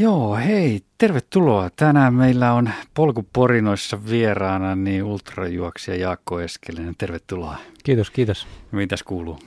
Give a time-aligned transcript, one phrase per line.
[0.00, 1.70] Joo, hei, tervetuloa.
[1.76, 6.94] Tänään meillä on polkuporinoissa vieraana niin ultrajuoksija Jaakko Eskelinen.
[6.98, 7.56] Tervetuloa.
[7.84, 8.46] Kiitos, kiitos.
[8.72, 9.38] Mitäs kuuluu?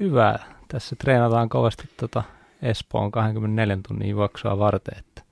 [0.00, 0.38] Hyvä.
[0.68, 2.22] Tässä treenataan kovasti tuota
[2.62, 5.22] Espoon 24 tunnin juoksua varten, että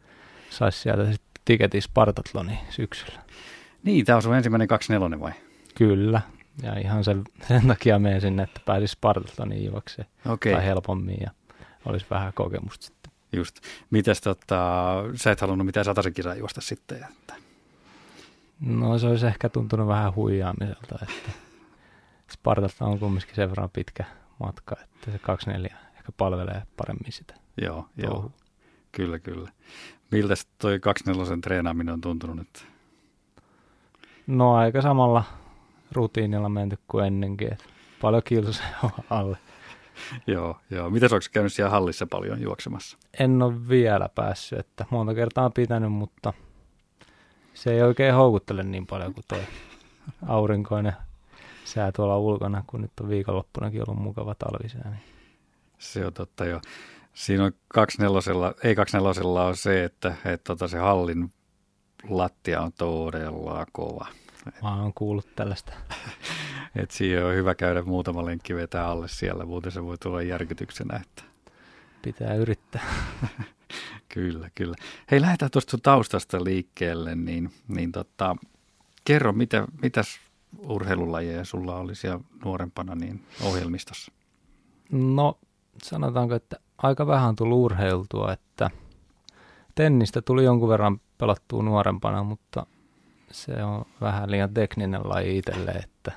[0.50, 3.20] saisi sieltä sitten tiketin Spartatloniin syksyllä.
[3.82, 5.32] Niin, tämä on sun ensimmäinen 24 vai?
[5.74, 6.20] Kyllä.
[6.62, 10.08] Ja ihan sen, sen takia menen sinne, että pääsisi Spartatloniin juokseen.
[10.28, 10.52] Okei.
[10.52, 11.30] Tai helpommin ja
[11.86, 12.95] olisi vähän kokemusta.
[13.36, 13.60] Just.
[13.90, 17.06] Mitäs tota, sä et halunnut mitään sataisen kisaa juosta sitten?
[17.10, 17.34] Että...
[18.60, 21.30] No se olisi ehkä tuntunut vähän huijaamiselta, että
[22.32, 24.04] Spartalta on kumminkin sen verran pitkä
[24.38, 27.34] matka, että se 24 ehkä palvelee paremmin sitä.
[27.62, 28.32] Joo, joo.
[28.92, 29.50] Kyllä, kyllä.
[30.10, 32.66] Miltä toi 24 treenaaminen on tuntunut nyt?
[34.26, 35.24] No aika samalla
[35.92, 37.64] rutiinilla menty kuin ennenkin, että
[38.00, 38.68] paljon kilsoja
[39.10, 39.38] alle.
[40.26, 40.90] Joo, joo.
[40.90, 42.98] Mitäs onko käynyt siellä hallissa paljon juoksemassa?
[43.20, 46.32] En ole vielä päässyt, että monta kertaa on pitänyt, mutta
[47.54, 49.40] se ei oikein houkuttele niin paljon kuin toi
[50.26, 50.92] aurinkoinen
[51.64, 54.90] sää tuolla ulkona, kun nyt on viikonloppunakin ollut mukava talvisää.
[54.90, 55.02] Niin.
[55.78, 56.60] Se on totta jo.
[57.14, 61.32] Siinä on 24, ei 24 on se, että, että tota se hallin
[62.08, 64.06] lattia on todella kova.
[64.62, 65.72] Mä oon kuullut tällaista.
[66.76, 70.96] Et siihen on hyvä käydä muutama lenkki vetää alle siellä, muuten se voi tulla järkytyksenä.
[70.96, 71.22] Että.
[72.02, 72.82] Pitää yrittää.
[74.08, 74.74] Kyllä, kyllä.
[75.10, 78.36] Hei, lähdetään tuosta sun taustasta liikkeelle, niin, niin tota,
[79.04, 80.20] kerro, mitä, mitäs
[80.58, 84.12] urheilulajeja sulla oli siellä nuorempana niin ohjelmistossa?
[84.92, 85.38] No
[85.82, 88.70] sanotaanko, että aika vähän on tullut urheiltua, että
[89.74, 92.66] tennistä tuli jonkun verran pelattua nuorempana, mutta
[93.30, 96.12] se on vähän liian tekninen laji itselle, että,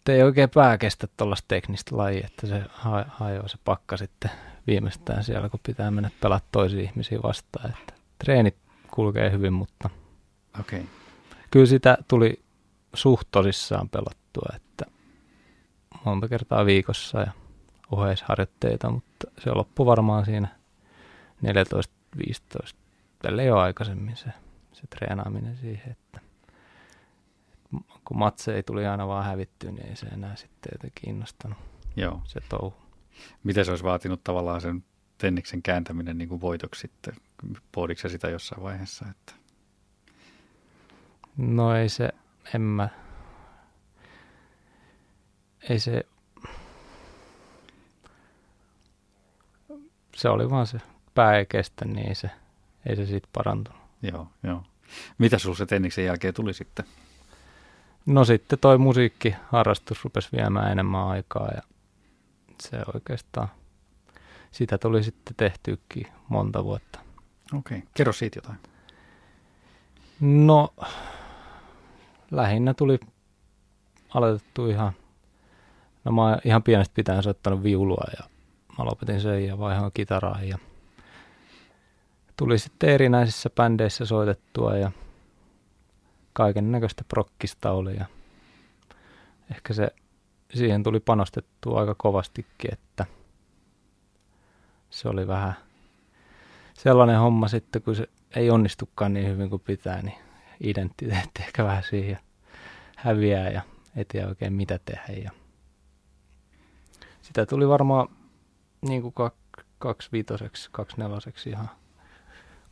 [0.00, 4.30] että ei oikein pää kestä tuollaista teknistä lajia, että se ha- hajoaa se pakka sitten
[4.66, 7.70] viimeistään siellä, kun pitää mennä pelaa toisia ihmisiä vastaan.
[7.70, 8.56] Että treenit
[8.90, 9.90] kulkee hyvin, mutta.
[10.60, 10.82] Okay.
[11.50, 12.42] kyllä sitä tuli
[12.94, 14.86] suht tosissaan pelattua, että
[16.04, 17.32] monta kertaa viikossa ja
[17.90, 20.48] oheisharjoitteita, mutta se loppui varmaan siinä
[21.46, 22.74] 14-15,
[23.22, 24.30] tälle jo aikaisemmin se,
[24.72, 26.29] se treenaaminen siihen, että
[28.04, 31.58] kun matseja tuli aina vaan hävittyä, niin ei se enää sitten jotenkin kiinnostanut
[31.96, 32.22] Joo.
[32.24, 32.74] se touhu.
[33.44, 34.84] Miten se olisi vaatinut tavallaan sen
[35.18, 37.14] tenniksen kääntäminen niin kuin voitoksi sitten?
[37.72, 39.06] Pohditko sitä jossain vaiheessa?
[39.10, 39.32] Että...
[41.36, 42.10] No ei se,
[42.54, 42.88] en mä,
[45.68, 46.06] ei se,
[50.16, 50.78] se oli vaan se
[51.14, 52.30] pää ei kestä, niin ei se,
[52.86, 53.80] ei se siitä parantunut.
[54.02, 54.62] Joo, joo.
[55.18, 56.84] Mitä sulla se tenniksen jälkeen tuli sitten?
[58.06, 61.62] No sitten toi musiikkiharrastus rupesi viemään enemmän aikaa ja
[62.62, 63.48] se oikeastaan,
[64.50, 67.00] sitä tuli sitten tehtyäkin monta vuotta.
[67.58, 67.78] Okei.
[67.78, 67.88] Okay.
[67.94, 68.58] Kerro siitä jotain.
[70.20, 70.74] No,
[72.30, 73.00] lähinnä tuli
[74.14, 74.92] aloitettu ihan,
[76.04, 78.24] no mä oon ihan pienestä pitäen soittanut viulua ja
[78.78, 80.58] mä lopetin sen ja vaihoin kitaraan ja
[82.36, 84.92] tuli sitten erinäisissä bändeissä soitettua ja
[86.32, 88.06] kaiken näköistä prokkista oli ja
[89.50, 89.90] ehkä se
[90.54, 93.06] siihen tuli panostettua aika kovastikin, että
[94.90, 95.54] se oli vähän
[96.74, 100.18] sellainen homma sitten, kun se ei onnistukaan niin hyvin kuin pitää, niin
[100.60, 102.18] identiteetti ehkä vähän siihen
[102.96, 103.62] häviää ja
[103.96, 105.20] ei tiedä oikein mitä tehdä.
[105.22, 105.30] Ja
[107.22, 108.08] sitä tuli varmaan
[108.88, 111.70] niin kuin kak- kaksi viitoseksi, kaksi neloseksi ihan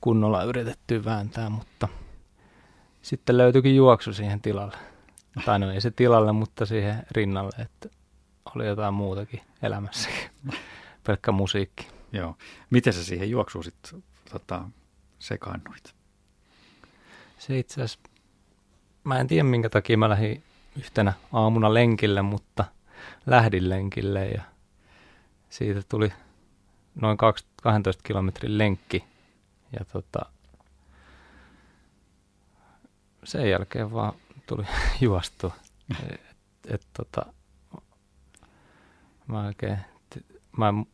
[0.01, 1.89] kunnolla yritetty vääntää, mutta
[3.03, 4.77] sitten löytyikin juoksu siihen tilalle.
[5.45, 7.89] Tai no ei se tilalle, mutta siihen rinnalle, että
[8.55, 10.31] oli jotain muutakin elämässäkin.
[11.07, 11.89] Pelkkä musiikki.
[12.13, 12.37] Joo.
[12.71, 14.65] Miten sä siihen juoksuun sitten tota,
[15.19, 15.95] sekaannuit?
[17.39, 17.99] Se itse asiassa,
[19.05, 20.43] mä en tiedä minkä takia mä lähdin
[20.79, 22.65] yhtenä aamuna lenkille, mutta
[23.27, 24.43] lähdin lenkille ja
[25.51, 26.13] siitä tuli
[26.95, 29.05] noin 12 kilometrin lenkki.
[29.79, 30.27] Ja tota,
[33.29, 34.13] sen jälkeen vaan
[34.47, 34.67] tuli
[35.01, 35.55] juostua.
[36.13, 36.21] Et,
[36.67, 37.27] et, tota,
[39.27, 39.79] mä oikein,
[40.57, 40.87] mä en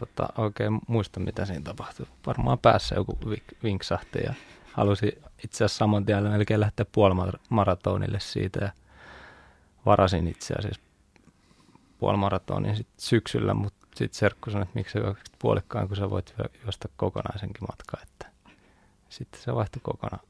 [0.00, 2.06] tota, oikein muista, mitä siinä tapahtui.
[2.26, 4.34] Varmaan päässä joku vink- vinksahti ja
[4.72, 5.12] halusin
[5.44, 8.72] itse asiassa saman tien melkein lähteä puolimaratonille siitä ja
[9.86, 10.80] varasin itse asiassa
[11.98, 16.88] puolimaratonin sit syksyllä, mutta sitten Serkku sanoi, että miksi sä puolikkaan, kun sä voit juosta
[16.96, 18.26] kokonaisenkin matkaa, että
[19.08, 20.26] sitten se vaihtui kokonaan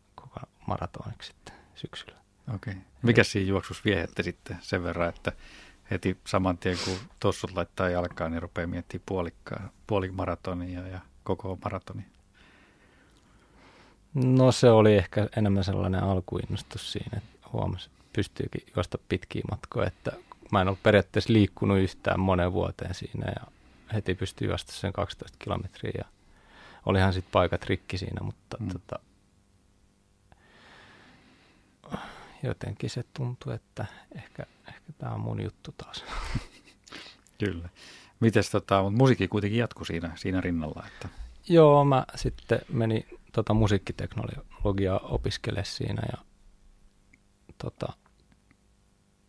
[0.70, 2.18] maratoniksi sitten syksyllä.
[2.54, 2.72] Okei.
[2.72, 2.84] Okay.
[3.02, 5.32] Mikä siinä juoksussa viehätte sitten sen verran, että
[5.90, 12.02] heti saman tien kun tossut laittaa jalkaan, niin rupeaa miettimään puolikkaa, puolimaratonia ja koko maratoni?
[14.14, 19.86] No se oli ehkä enemmän sellainen alkuinnostus siinä, että huomasi, että pystyykin juosta pitkiä matkoja,
[19.86, 20.12] että
[20.52, 23.46] mä en ollut periaatteessa liikkunut yhtään monen vuoteen siinä ja
[23.92, 26.04] heti pystyi juosta sen 12 kilometriä ja
[26.86, 28.68] olihan sitten paikat rikki siinä, mutta mm.
[28.68, 28.98] tota,
[32.42, 36.04] jotenkin se tuntui, että ehkä, ehkä tämä on mun juttu taas.
[37.38, 37.68] Kyllä.
[38.20, 40.84] Mites tota, mutta musiikki kuitenkin jatkui siinä, siinä rinnalla?
[40.86, 41.08] Että...
[41.48, 46.24] Joo, mä sitten menin tota, musiikkiteknologiaa opiskele siinä ja
[47.58, 47.92] tota,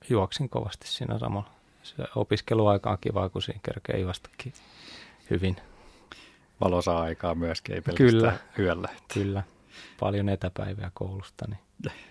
[0.09, 1.51] juoksin kovasti siinä samalla.
[1.83, 4.53] Se opiskeluaika on kiva, kun siinä kerkee juostakin
[5.29, 5.55] hyvin.
[6.61, 8.89] Valosaa aikaa myöskin, ei pelkästään kyllä, yöllä.
[9.13, 9.43] Kyllä,
[9.99, 11.45] paljon etäpäiviä koulusta.
[11.47, 11.91] Niin.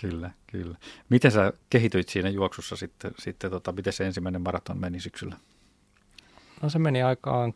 [0.00, 0.78] kyllä, kyllä.
[1.08, 5.36] Miten sä kehityit siinä juoksussa sitten, sitten tota, miten se ensimmäinen maraton meni syksyllä?
[6.62, 7.54] No se meni aikaan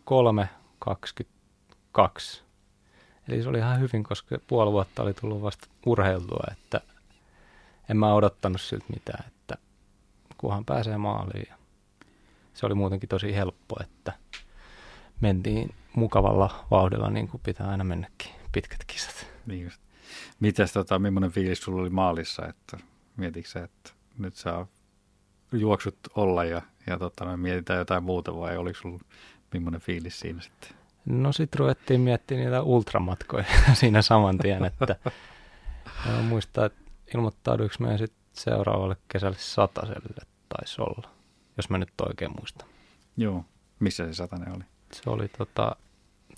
[0.88, 2.42] 3.22.
[3.28, 6.80] Eli se oli ihan hyvin, koska puoli vuotta oli tullut vasta urheiltua, että
[7.88, 9.56] en mä odottanut siltä mitään, että
[10.38, 11.46] kunhan pääsee maaliin.
[11.50, 11.56] Ja
[12.54, 14.12] se oli muutenkin tosi helppo, että
[15.20, 19.26] mentiin mukavalla vauhdilla niin kuin pitää aina mennäkin, pitkät kisat.
[19.46, 19.80] Niin just.
[20.40, 22.78] Mitäs tota, millainen fiilis sulla oli maalissa, että
[23.16, 24.66] mietitkö että nyt saa
[25.52, 28.98] juoksut olla ja, ja tota, me mietitään jotain muuta vai oliko sulla
[29.52, 30.70] millainen fiilis siinä sitten?
[31.04, 33.44] No sitten ruvettiin miettimään niitä ultramatkoja
[33.74, 34.96] siinä saman tien, että
[36.22, 36.82] muistaa, että
[37.14, 41.10] ilmoittauduiko meidän sitten seuraavalle kesälle sataselle taisi olla,
[41.56, 42.68] jos mä nyt oikein muistan.
[43.16, 43.44] Joo,
[43.80, 44.64] missä se satanen oli?
[44.92, 45.76] Se oli tota,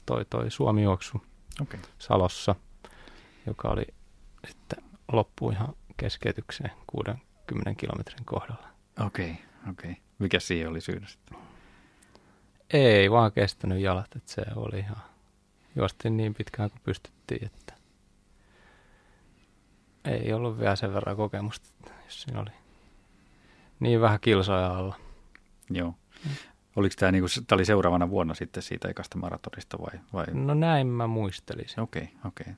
[0.06, 1.22] toi, toi Suomi-juoksu
[1.62, 1.80] okay.
[1.98, 2.54] Salossa,
[3.46, 3.86] joka oli
[4.46, 8.68] sitten loppu ihan keskeytykseen 60 kilometrin kohdalla.
[9.06, 9.90] Okei, okay, okei.
[9.90, 10.02] Okay.
[10.18, 11.38] Mikä siihen oli syynä sitten?
[12.72, 15.02] Ei vaan kestänyt jalat, että se oli ihan,
[15.76, 17.74] juostin niin pitkään kuin pystyttiin, että
[20.04, 22.50] ei ollut vielä sen verran kokemusta, jos siinä oli
[23.80, 24.96] niin vähän kilsoja alla.
[25.70, 25.94] Joo.
[26.76, 30.00] Oliko tämä, niinku, tämä oli seuraavana vuonna sitten siitä ekasta maratonista vai?
[30.12, 30.26] vai?
[30.32, 31.80] No näin mä muistelisin.
[31.80, 32.44] Okei, okay, okei.
[32.44, 32.54] Okay.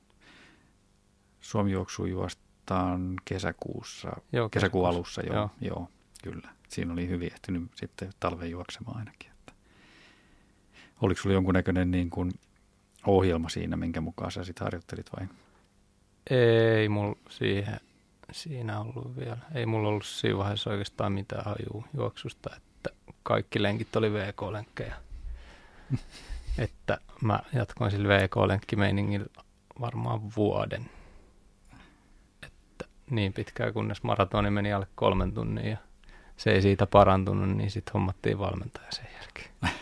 [1.47, 5.51] Suomi juoksu juostaan kesäkuussa, joo, kesäkuun alussa, joo, joo.
[5.61, 5.89] joo,
[6.23, 6.49] kyllä.
[6.69, 9.31] Siinä oli hyvin ehtinyt sitten talven juoksemaan ainakin.
[9.31, 9.53] Että.
[11.01, 12.33] Oliko sinulla jonkunnäköinen niin kuin
[13.07, 15.29] ohjelma siinä, minkä mukaan sä sitten harjoittelit vai?
[16.31, 17.81] Ei mulla siihen,
[18.33, 19.39] siinä ollut vielä.
[19.55, 22.91] Ei mulla ollut siinä vaiheessa oikeastaan mitään hajuu juoksusta, että
[23.23, 24.97] kaikki lenkit oli VK-lenkkejä.
[26.59, 29.27] että mä jatkoin sillä VK-lenkkimeiningillä
[29.81, 30.91] varmaan vuoden.
[33.11, 35.77] Niin pitkään, kunnes maratoni meni alle kolmen tunnin ja
[36.37, 39.51] se ei siitä parantunut, niin sitten hommattiin valmentaja sen jälkeen.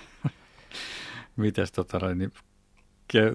[1.36, 2.32] Mites tota, niin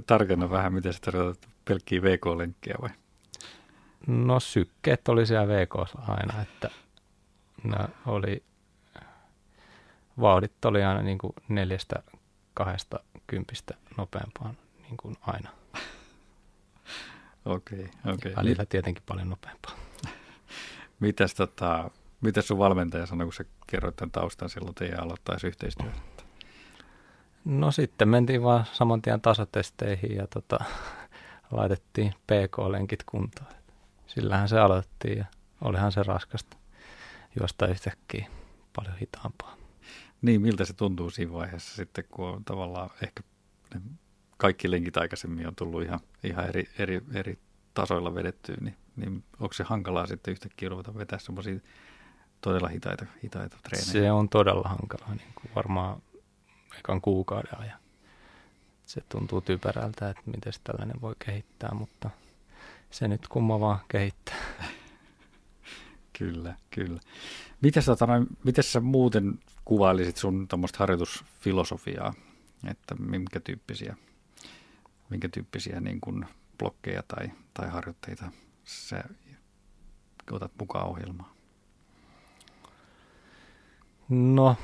[0.08, 2.90] tarkenna vähän, miten se tarkoittaa pelkkiä VK-lenkkejä vai?
[4.08, 5.76] No sykkeet oli siellä VK
[6.08, 6.70] aina, että
[7.64, 8.44] ne oli,
[10.20, 12.04] vauhdit oli aina niin kuin neljästä
[12.54, 15.59] kahdesta kympistä nopeampaan niin kuin aina.
[17.46, 18.14] Okei, okay, okei.
[18.14, 18.36] Okay.
[18.36, 19.76] Välillä tietenkin paljon nopeampaa.
[21.00, 21.92] Mitäs, tota,
[22.22, 25.98] mitäs sun valmentaja sanoi, kun sä kerroit tämän taustan silloin teidän aloittaisi yhteistyötä?
[27.46, 30.60] No sitten mentiin vaan saman tien tasotesteihin ja tota,
[31.52, 33.52] laitettiin PK-lenkit kuntoon.
[34.08, 35.26] Sillähän se aloitettiin ja
[35.62, 36.58] olihan se raskasta
[37.40, 38.28] juosta yhtäkkiä
[38.76, 39.56] paljon hitaampaa.
[40.22, 43.24] Niin, miltä se tuntuu siinä vaiheessa sitten, kun on tavallaan ehkä
[43.74, 43.82] ne
[44.40, 47.40] kaikki lenkit aikaisemmin on tullut ihan, ihan eri, eri, eri
[47.74, 51.60] tasoilla vedettyä, niin, niin onko se hankalaa sitten yhtäkkiä ruveta vetää semmoisia
[52.42, 53.92] todella hitaita, hitaita treenejä?
[53.92, 56.02] Se on todella hankalaa, niin kuin varmaan
[56.80, 57.80] ekan kuukauden ajan.
[58.86, 62.10] Se tuntuu typerältä, että miten tällainen voi kehittää, mutta
[62.90, 64.38] se nyt kumma vaan kehittää.
[66.20, 67.00] kyllä, kyllä.
[67.62, 67.96] Miten sä,
[68.44, 72.14] miten sä muuten kuvailisit sun harjoitusfilosofiaa,
[72.68, 73.96] että minkä tyyppisiä,
[75.10, 76.26] minkä tyyppisiä niin kuin
[76.58, 78.32] blokkeja tai, tai harjoitteita
[78.64, 79.04] sä
[80.32, 81.32] otat mukaan ohjelmaan?
[84.10, 84.56] No,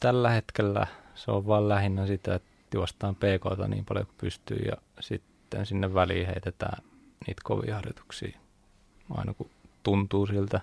[0.00, 4.76] tällä hetkellä se on vaan lähinnä sitä, että juostaan pk niin paljon kuin pystyy ja
[5.00, 6.84] sitten sinne väliin heitetään
[7.26, 8.38] niitä kovia harjoituksia
[9.10, 9.50] aina kun
[9.82, 10.60] tuntuu siltä,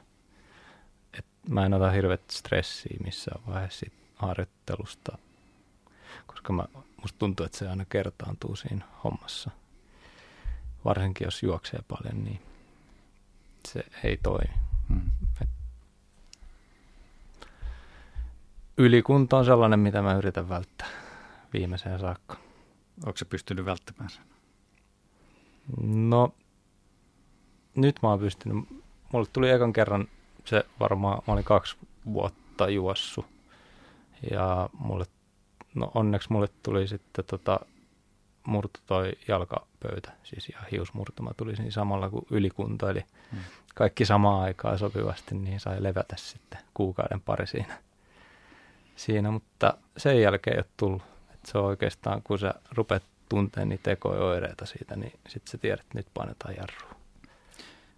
[1.13, 3.85] että mä en ota hirveät stressiä missään vaiheessa
[4.15, 5.17] harjoittelusta,
[6.27, 6.65] koska mä,
[7.05, 9.51] musta tuntuu, että se aina kertaantuu siinä hommassa.
[10.85, 12.41] Varsinkin jos juoksee paljon, niin
[13.67, 14.53] se ei toimi.
[14.89, 15.11] Hmm.
[18.77, 20.87] Ylikunta on sellainen, mitä mä yritän välttää
[21.53, 22.37] viimeiseen saakka.
[23.05, 24.23] Onko se pystynyt välttämään sen?
[26.09, 26.33] No,
[27.75, 28.65] nyt mä oon pystynyt.
[29.13, 30.07] Mulle tuli ekan kerran
[30.45, 31.77] se varmaan, mä olin kaksi
[32.13, 33.25] vuotta juossu.
[34.31, 35.05] Ja mulle,
[35.75, 37.59] no onneksi mulle tuli sitten tota,
[38.45, 43.39] murto toi jalkapöytä, siis ihan hiusmurtuma tuli siinä samalla kuin ylikunto, eli hmm.
[43.75, 47.77] kaikki samaan aikaan sopivasti, niin sai levätä sitten kuukauden pari siinä.
[48.95, 51.01] siinä mutta sen jälkeen ei ole tullut.
[51.33, 55.79] Et se on oikeastaan, kun sä rupeat tunteen niitä tekoja siitä, niin sitten sä tiedät,
[55.79, 56.95] että nyt painetaan jarrua.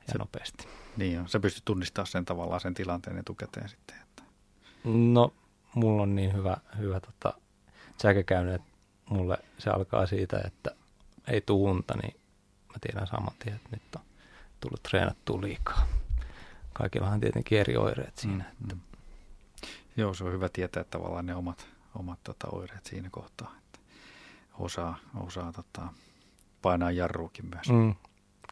[0.07, 0.67] Ja se, nopeasti.
[0.97, 1.29] Niin on.
[1.29, 3.95] Sä pystyt tunnistamaan sen tavallaan sen tilanteen etukäteen sitten.
[4.01, 4.23] Että.
[4.83, 5.33] No,
[5.75, 7.33] mulla on niin hyvä, hyvä tota,
[8.25, 8.67] käynyt, että
[9.09, 10.71] mulle se alkaa siitä, että
[11.27, 12.19] ei tuu unta, niin
[12.67, 14.01] mä tiedän saman tien, että nyt on
[14.59, 15.87] tullut treenattua liikaa.
[16.73, 18.43] Kaikillahan tietenkin eri oireet siinä.
[18.43, 18.75] Mm, että.
[18.75, 18.81] Mm.
[19.97, 23.51] Joo, se on hyvä tietää tavallaan ne omat, omat tota, oireet siinä kohtaa.
[23.57, 23.79] Että
[24.59, 25.87] osaa, osaa tota,
[26.61, 27.69] painaa jarruukin myös.
[27.69, 27.95] Mm.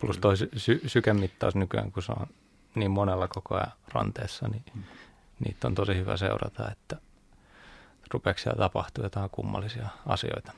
[0.02, 2.28] Plus toi sy- sykemittaus nykyään, kun se on
[2.75, 4.84] niin monella koko ajan ranteessa, niin mm.
[5.46, 6.98] niitä on tosi hyvä seurata, että
[8.14, 10.52] rupeeko siellä tapahtua jotain kummallisia asioita.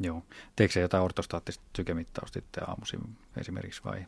[0.00, 0.22] Joo.
[0.56, 4.06] Teekö se jotain ortostaattista sykemittausta sitten aamuisin esimerkiksi vai?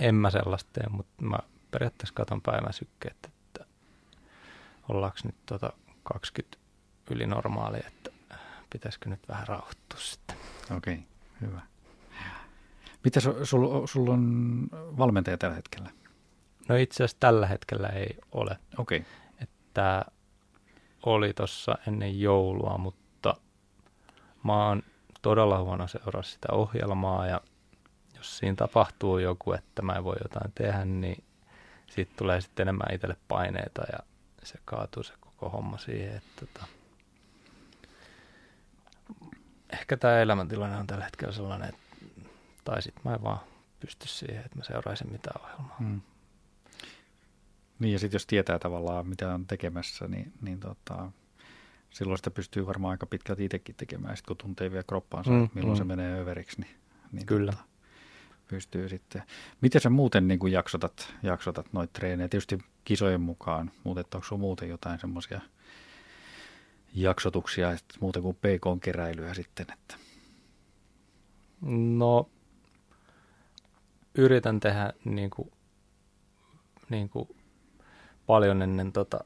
[0.00, 1.38] En mä sellaista tee, mutta mä
[1.70, 3.64] periaatteessa katson päivän sykkeet, että
[4.88, 6.58] ollaanko nyt tota 20
[7.10, 8.10] yli normaali, että
[8.70, 10.36] pitäisikö nyt vähän rauhoittua sitten.
[10.76, 11.06] Okei, okay,
[11.40, 11.60] hyvä.
[13.04, 15.90] Mitä sulla sul, sul on valmentaja tällä hetkellä?
[16.68, 18.58] No itse asiassa tällä hetkellä ei ole.
[18.78, 18.98] Okei.
[18.98, 19.12] Okay.
[19.40, 20.04] Että
[21.06, 23.36] oli tuossa ennen joulua, mutta
[24.42, 24.82] mä oon
[25.22, 27.40] todella huono seuraa sitä ohjelmaa ja
[28.16, 31.24] jos siinä tapahtuu joku, että mä en voi jotain tehdä, niin
[31.86, 33.98] siitä tulee sitten enemmän itselle paineita ja
[34.42, 36.66] se kaatuu se koko homma siihen, että tota,
[39.72, 41.84] ehkä tämä elämäntilanne on tällä hetkellä sellainen, että
[42.64, 43.40] tai sitten mä en vaan
[43.80, 45.76] pysty siihen, että mä seuraisin mitään ohjelmaa.
[45.78, 46.00] Hmm.
[47.78, 51.12] Niin ja sitten jos tietää tavallaan mitä on tekemässä, niin, niin tota,
[51.90, 54.16] silloin sitä pystyy varmaan aika pitkälti itsekin tekemään.
[54.16, 55.78] Sitten kun tuntee vielä kroppaansa, mm, milloin mm.
[55.78, 56.74] se menee överiksi, niin,
[57.12, 57.52] niin Kyllä.
[57.52, 57.64] Tota,
[58.48, 59.22] pystyy sitten.
[59.60, 62.28] Miten sä muuten niin kuin jaksotat, jaksotat noita treenejä?
[62.28, 65.40] Tietysti kisojen mukaan, mutta onko sinulla muuten jotain semmoisia
[66.94, 69.66] jaksotuksia, että muuten kuin PK-keräilyä sitten?
[69.72, 69.96] Että...
[71.96, 72.30] No,
[74.14, 75.50] yritän tehdä niin kuin,
[76.88, 77.28] niin kuin
[78.26, 79.24] paljon ennen tota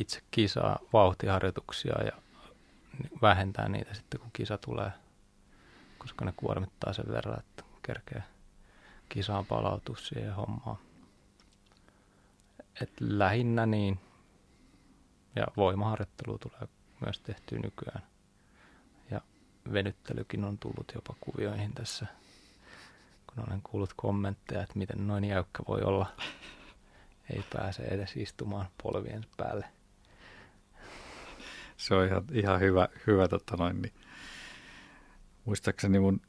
[0.00, 2.12] itse kisaa vauhtiharjoituksia ja
[3.22, 4.92] vähentää niitä sitten, kun kisa tulee,
[5.98, 8.22] koska ne kuormittaa sen verran, että kerkee
[9.08, 10.78] kisaan palautua siihen hommaan.
[12.82, 14.00] Et lähinnä niin,
[15.36, 16.68] ja voimaharjoittelu tulee
[17.00, 18.02] myös tehtyä nykyään.
[19.10, 19.20] Ja
[19.72, 22.06] venyttelykin on tullut jopa kuvioihin tässä,
[23.26, 26.06] kun olen kuullut kommentteja, että miten noin jäykkä voi olla.
[27.30, 29.66] Ei pääse edes istumaan polvien päälle
[31.76, 33.94] se on ihan, ihan hyvä, hyvä tota noin, niin.
[35.44, 36.20] Muistaakseni mun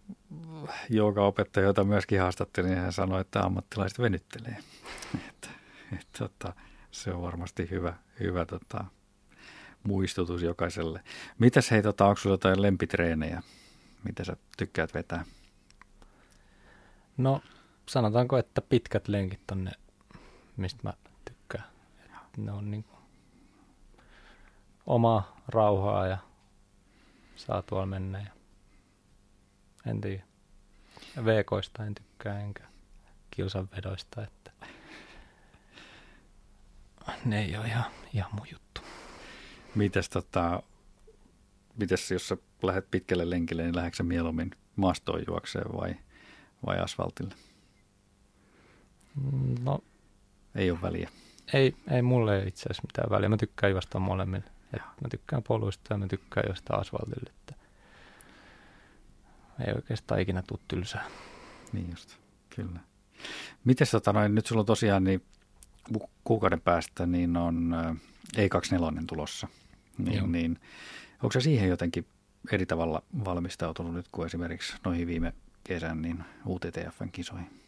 [1.17, 4.57] opettaja, jota myöskin haastattelin, niin hän sanoi, että ammattilaiset venyttelee.
[5.29, 5.50] että,
[5.93, 6.53] et, tota,
[6.91, 8.85] se on varmasti hyvä, hyvä tota,
[9.83, 11.03] muistutus jokaiselle.
[11.39, 13.41] Mitäs hei, tota, onko sinulla jotain lempitreenejä?
[14.03, 15.25] Mitä sä tykkäät vetää?
[17.17, 17.41] No
[17.89, 19.71] sanotaanko, että pitkät lenkit on ne,
[20.57, 20.93] mistä mä
[21.25, 21.65] tykkään.
[22.05, 22.86] Et ne on niin
[24.86, 26.17] omaa rauhaa ja
[27.36, 28.19] saa tuolla mennä.
[28.19, 28.31] Ja
[29.86, 30.24] en tiedä.
[31.25, 32.63] Veekoista en tykkää enkä
[33.31, 34.51] kilsanvedoista, että
[37.25, 38.81] ne ei ole ihan, ihan mun juttu.
[39.75, 40.63] Mites, tota,
[41.77, 45.95] mites jos sä lähdet pitkälle lenkille, niin lähdetkö mieluummin maastoon juokseen vai,
[46.65, 47.36] vai asfaltille?
[49.63, 49.79] No,
[50.55, 51.10] ei ole väliä.
[51.53, 53.29] Ei, ei mulle itse asiassa mitään väliä.
[53.29, 54.45] Mä tykkään juosta molemmille.
[54.74, 57.29] Et mä tykkään poluista ja mä tykkään jostain asfaltille.
[57.29, 57.55] Että
[59.67, 61.05] ei oikeastaan ikinä tule tylsää.
[61.74, 62.17] Niin just,
[62.55, 62.79] kyllä.
[63.63, 65.24] Miten tota noin, nyt sulla on tosiaan niin
[66.24, 67.75] kuukauden päästä niin on
[68.38, 69.48] E24 tulossa.
[69.98, 70.60] Niin, niin,
[71.24, 72.05] onko se siihen jotenkin
[72.51, 75.33] eri tavalla valmistautunut nyt kuin esimerkiksi noihin viime
[75.63, 77.63] kesän niin UTTFn kisoihin?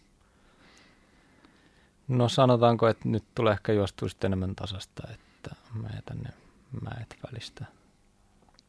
[2.08, 6.30] No sanotaanko, että nyt tulee ehkä juostua enemmän tasasta, että mä tänne
[6.82, 7.66] mäet välistä.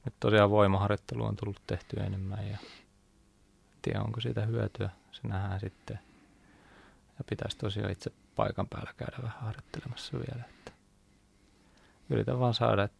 [0.04, 2.58] Nyt tosiaan voimaharjoittelu on tullut tehtyä enemmän ja
[3.82, 5.98] tiedä onko siitä hyötyä, se nähdään sitten.
[7.18, 10.44] Ja pitäisi tosiaan itse paikan päällä käydä vähän harjoittelemassa vielä.
[10.48, 10.72] Että
[12.10, 12.98] yritän vaan saada, että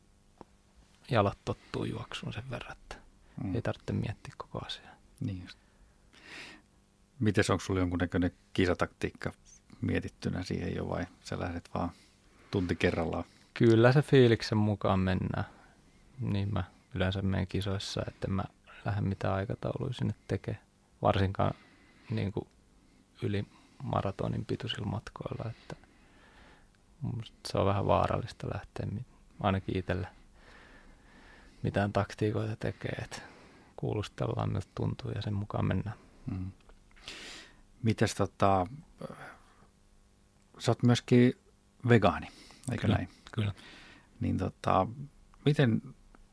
[1.10, 2.96] jalat tottuu juoksuun sen verran, että
[3.44, 3.54] mm.
[3.54, 4.94] ei tarvitse miettiä koko asiaa.
[5.20, 5.58] Niin just.
[7.20, 9.32] Mites onko sulla jonkunnäköinen kisataktiikka
[9.80, 11.90] mietittynä siihen jo vai sä lähdet vaan
[12.50, 13.24] tunti kerrallaan?
[13.54, 15.44] Kyllä se fiiliksen mukaan mennään.
[16.20, 16.64] Niin mä
[16.94, 18.44] yleensä menen kisoissa, että mä
[18.84, 20.58] lähde mitään aikatauluja sinne tekee.
[21.02, 21.54] Varsinkaan
[22.10, 22.48] niin kuin
[23.22, 23.46] yli
[23.82, 25.76] maratonin pituisilla matkoilla, että
[27.48, 28.86] se on vähän vaarallista lähteä
[29.40, 30.08] ainakin itselle
[31.62, 33.22] mitään taktiikoita tekee, että
[33.76, 35.96] kuulustellaan miltä tuntuu ja sen mukaan mennään.
[36.30, 36.50] Mm.
[37.82, 38.66] Mites tota,
[40.58, 41.32] sä oot myöskin
[41.88, 42.26] vegaani,
[42.70, 43.08] eikö kyllä, näin?
[43.32, 43.54] Kyllä.
[44.20, 44.86] Niin tota,
[45.44, 45.82] miten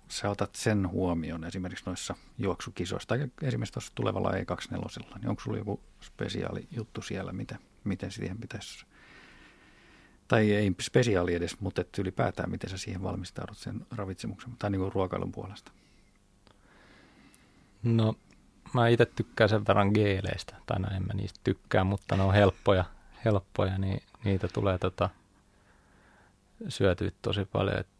[0.08, 5.58] sä otat sen huomioon esimerkiksi noissa juoksukisoissa tai esimerkiksi tuossa tulevalla E24, niin onko sulla
[5.58, 8.86] joku spesiaali juttu siellä, miten, miten siihen pitäisi,
[10.27, 14.80] tai ei spesiaali edes, mutta että ylipäätään miten sä siihen valmistaudut sen ravitsemuksen tai niin
[14.80, 15.72] kuin ruokailun puolesta?
[17.84, 18.15] No
[18.74, 22.34] mä itse tykkään sen verran geeleistä, tai no en mä niistä tykkää, mutta ne on
[22.34, 22.86] helppoja,
[23.25, 25.10] helppoja niin niitä tulee tota,
[26.70, 27.94] syötyä tosi paljon, että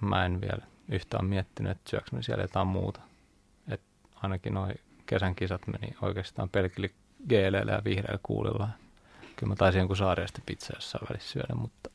[0.00, 3.00] mä en vielä yhtään miettinyt, että syöks me siellä jotain muuta.
[3.68, 3.80] Et
[4.14, 6.88] ainakin noin kesän kisat meni oikeastaan pelkillä
[7.28, 8.68] geeleillä ja vihreällä kuulilla.
[9.36, 11.90] Kyllä mä taisin jonkun saariasta pizza jossain välissä syödä, mutta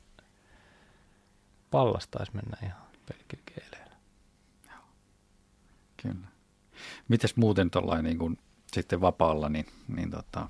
[1.72, 3.96] pallas taisi mennä ihan pelkillä geeleillä.
[6.02, 6.28] Kyllä.
[7.08, 8.38] Mites muuten tuollainen niin kun
[8.74, 10.50] sitten vapaalla, niin, niin tota,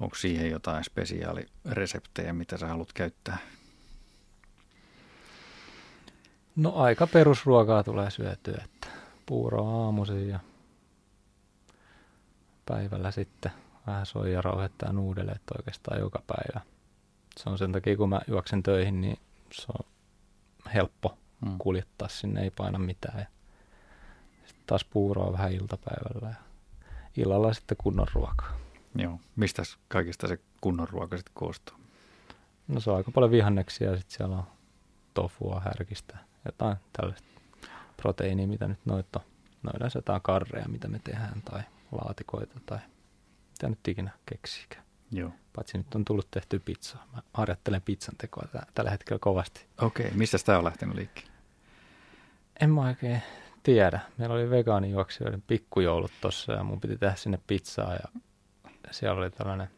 [0.00, 3.38] onko siihen jotain spesiaalireseptejä, mitä sä haluat käyttää?
[6.56, 8.88] No aika perusruokaa tulee syötyä, että
[9.26, 10.40] puuroa aamuisin ja
[12.66, 13.52] päivällä sitten
[13.86, 16.60] vähän soijarauhetta ja nuudeleet oikeastaan joka päivä.
[17.36, 19.18] Se on sen takia, kun mä juoksen töihin, niin
[19.52, 19.86] se on
[20.74, 21.58] helppo hmm.
[21.58, 23.18] kuljettaa sinne, ei paina mitään.
[23.18, 23.26] Ja
[24.46, 26.34] sitten taas puuroa vähän iltapäivällä ja
[27.16, 28.67] illalla sitten kunnon ruokaa.
[28.94, 29.20] Joo.
[29.36, 31.76] Mistä kaikista se kunnon ruoka sitten koostuu?
[32.68, 34.44] No se on aika paljon vihanneksia ja sitten siellä on
[35.14, 37.28] tofua, härkistä, jotain tällaista
[37.96, 39.20] proteiinia, mitä nyt noita.
[39.62, 42.78] No yleensä jotain karreja, mitä me tehdään, tai laatikoita, tai
[43.50, 44.84] mitä nyt ikinä keksikään.
[45.12, 45.30] Joo.
[45.56, 47.06] Paitsi nyt on tullut tehty pizzaa.
[47.14, 49.66] Mä harjoittelen pizzan tekoa t- tällä hetkellä kovasti.
[49.82, 50.18] Okei, okay.
[50.18, 51.32] mistä tämä on lähtenyt liikkeelle?
[52.60, 53.22] En mä oikein
[53.62, 54.00] tiedä.
[54.18, 58.20] Meillä oli vegaanijuoksijoiden pikkujoulut tossa ja mun piti tehdä sinne pizzaa ja
[58.90, 59.68] siellä oli tällainen,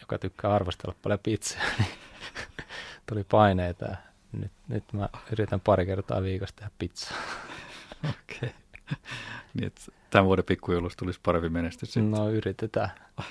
[0.00, 1.90] joka tykkää arvostella paljon pizzaa, niin
[3.08, 3.96] tuli paineita
[4.32, 7.18] nyt, nyt mä yritän pari kertaa viikossa tehdä pizzaa.
[8.10, 8.38] Okei.
[8.38, 8.50] Okay.
[9.54, 12.10] Niin, että tämän vuoden pikkujoulussa tulisi parempi menestys sitten.
[12.10, 12.90] No yritetään.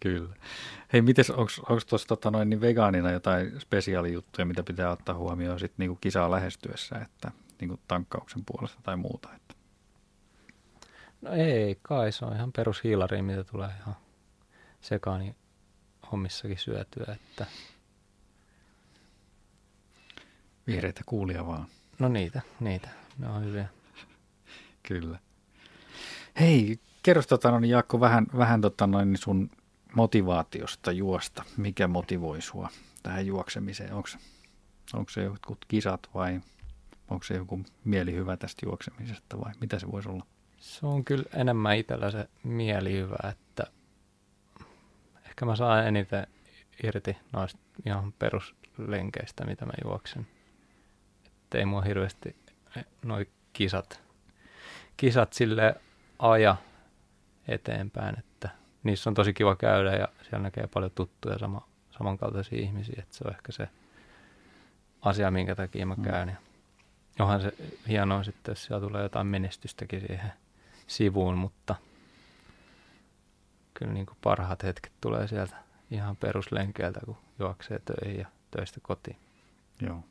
[0.00, 0.34] Kyllä.
[0.92, 5.76] Hei, mites, onko tuossa tota noin, niin vegaanina jotain spesiaalijuttuja, mitä pitää ottaa huomioon sitten
[5.78, 9.28] niinku kisaa lähestyessä, että niinku tankkauksen puolesta tai muuta?
[9.36, 9.54] Että?
[11.26, 13.96] No ei kai, se on ihan perushiilari, mitä tulee ihan
[14.80, 15.34] sekaani
[16.12, 17.46] hommissakin syötyä, että
[20.66, 21.66] Vihreitä kuulia vaan.
[21.98, 22.88] No niitä, niitä.
[23.18, 23.68] Ne on hyviä.
[24.82, 25.18] Kyllä.
[26.40, 29.50] Hei, kerro tota, no, niin Jaakko vähän, vähän tota, noin, sun
[29.94, 31.42] motivaatiosta juosta.
[31.56, 32.68] Mikä motivoi sua
[33.02, 33.92] tähän juoksemiseen?
[33.92, 34.08] Onko,
[34.94, 36.40] onko se jotkut kisat vai
[37.08, 40.26] onko se joku mielihyvä tästä juoksemisesta vai mitä se voisi olla?
[40.66, 43.66] Se on kyllä enemmän itsellä se mielihyvä, että
[45.26, 46.26] ehkä mä saan eniten
[46.82, 50.26] irti noista ihan peruslenkeistä, mitä mä juoksen
[51.54, 52.36] ei mua hirveästi
[53.02, 54.00] noi kisat,
[54.96, 55.74] kisat sille
[56.18, 56.56] aja
[57.48, 58.48] eteenpäin, että
[58.82, 63.24] niissä on tosi kiva käydä ja siellä näkee paljon tuttuja sama, samankaltaisia ihmisiä, että se
[63.24, 63.68] on ehkä se
[65.02, 66.02] asia, minkä takia mä mm.
[66.04, 66.28] käyn.
[67.18, 67.52] Ja onhan se
[67.88, 70.32] hienoa sitten, jos siellä tulee jotain menestystäkin siihen
[70.86, 71.74] sivuun, mutta
[73.74, 75.56] kyllä niin kuin parhaat hetket tulee sieltä
[75.90, 79.16] ihan peruslenkeiltä, kun juoksee töihin ja töistä kotiin.
[79.80, 80.04] Joo.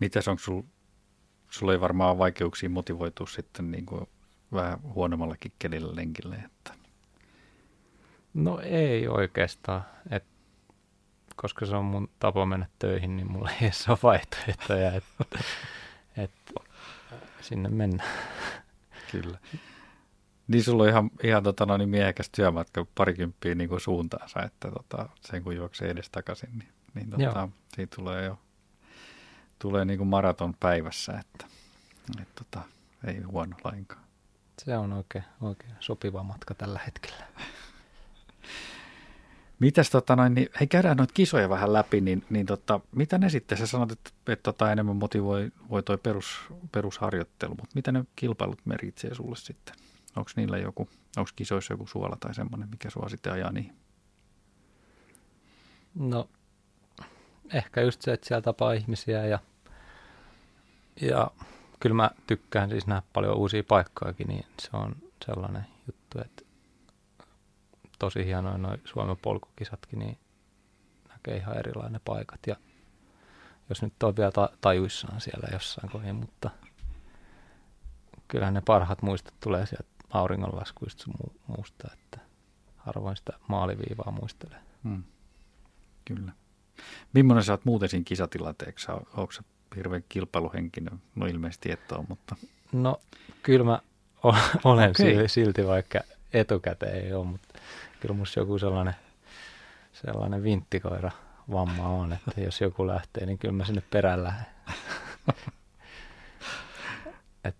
[0.00, 0.62] Mitäs onko sul,
[1.50, 4.06] sulla ei varmaan vaikeuksia motivoitua sitten niin kuin
[4.52, 6.36] vähän huonommallakin kelillä lenkille?
[6.36, 6.74] Että...
[8.34, 10.24] No ei oikeastaan, Et,
[11.36, 15.24] koska se on mun tapa mennä töihin, niin mulla ei edes ole vaihtoehtoja, että
[16.16, 16.30] et,
[17.40, 18.04] sinne mennä.
[19.12, 19.38] Kyllä.
[20.50, 24.70] Niin sulla on ihan, ihan tota, no, niin miehekäs työmatka parikymppiä niin kuin suuntaansa, että
[24.70, 28.38] tota, sen kun juoksee edes takaisin, niin, niin tota, siitä tulee jo
[29.58, 31.46] tulee niin kuin maraton päivässä, että,
[32.22, 32.66] että tota,
[33.06, 34.02] ei huono lainkaan.
[34.64, 37.24] Se on oikein, oikein sopiva matka tällä hetkellä.
[39.58, 43.30] Mitäs tota noin, niin, hei käydään noita kisoja vähän läpi, niin, niin tota, mitä ne
[43.30, 46.40] sitten, sä sanot, että, että tota, enemmän motivoi voi toi perus,
[46.72, 49.74] perusharjoittelu, mutta mitä ne kilpailut merkitsee sulle sitten?
[50.16, 53.76] Onko niillä joku, onko kisoissa joku suola tai semmoinen, mikä sua sitten ajaa niihin?
[55.94, 56.28] No,
[57.54, 59.38] ehkä just se, että siellä tapaa ihmisiä ja,
[61.00, 61.30] ja
[61.80, 66.42] kyllä mä tykkään siis nähdä paljon uusia paikkojakin, niin se on sellainen juttu, että
[67.98, 70.18] tosi hienoja noin Suomen polkukisatkin, niin
[71.08, 72.56] näkee ihan erilainen paikat ja
[73.68, 76.50] jos nyt on vielä ta- tajuissaan siellä jossain kohin, mutta
[78.28, 82.20] kyllähän ne parhaat muistot tulee sieltä auringonlaskuista mu- muusta, että
[82.76, 84.58] harvoin sitä maaliviivaa muistelee.
[84.84, 85.02] Hmm.
[86.04, 86.32] Kyllä.
[87.12, 88.92] Millainen sä oot muuten siinä kisatilanteeksi?
[88.92, 89.42] Onko sä
[89.76, 91.02] hirveän kilpailuhenkinen?
[91.14, 92.36] No ilmeisesti et ole, mutta...
[92.72, 93.00] No
[93.42, 93.80] kyllä mä
[94.64, 95.28] olen okay.
[95.28, 96.00] silti, vaikka
[96.32, 97.48] etukäteen ei ole, mutta
[98.00, 98.94] kyllä musta joku sellainen,
[99.92, 101.10] sellainen vinttikoira
[101.52, 104.46] vamma on, että jos joku lähtee, niin kyllä mä sinne perään lähden.
[107.44, 107.56] Et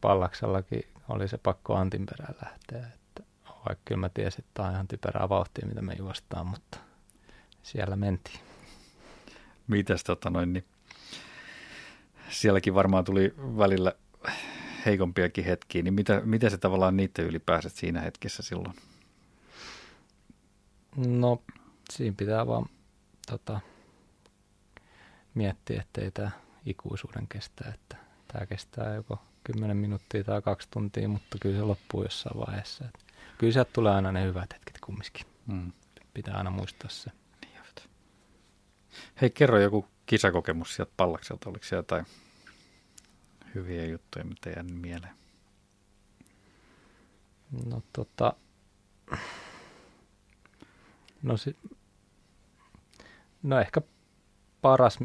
[0.00, 4.74] pallaksellakin oli se pakko Antin perään lähteä, että vaikka kyllä mä tiesin, että tämä on
[4.74, 6.78] ihan typerää vauhtia, mitä me juostaan, mutta
[7.62, 8.40] siellä mentiin.
[9.66, 10.64] Mitäs tota noin, niin
[12.30, 13.92] sielläkin varmaan tuli välillä
[14.86, 18.74] heikompiakin hetkiä, niin mitä, mitä se tavallaan niiden yli pääset siinä hetkessä silloin?
[20.96, 21.42] No,
[21.90, 22.66] siinä pitää vaan
[23.26, 23.60] tota,
[25.34, 26.30] miettiä, ettei tämä
[26.66, 27.96] ikuisuuden kestä, että
[28.28, 32.84] tämä kestää joko 10 minuuttia tai kaksi tuntia, mutta kyllä se loppuu jossain vaiheessa.
[32.84, 32.98] Että
[33.38, 35.26] kyllä sieltä tulee aina ne hyvät hetket kumminkin.
[35.46, 35.72] Mm.
[36.14, 37.10] Pitää aina muistaa se.
[37.40, 37.50] Niin
[39.20, 41.50] Hei, kerro joku kisakokemus sieltä pallakselta.
[41.50, 42.06] Oliko siellä jotain
[43.54, 45.14] hyviä juttuja, mitä jäänyt mieleen?
[47.66, 48.32] No tota,
[51.22, 51.56] no, si,
[53.42, 53.80] no ehkä
[54.62, 54.98] paras,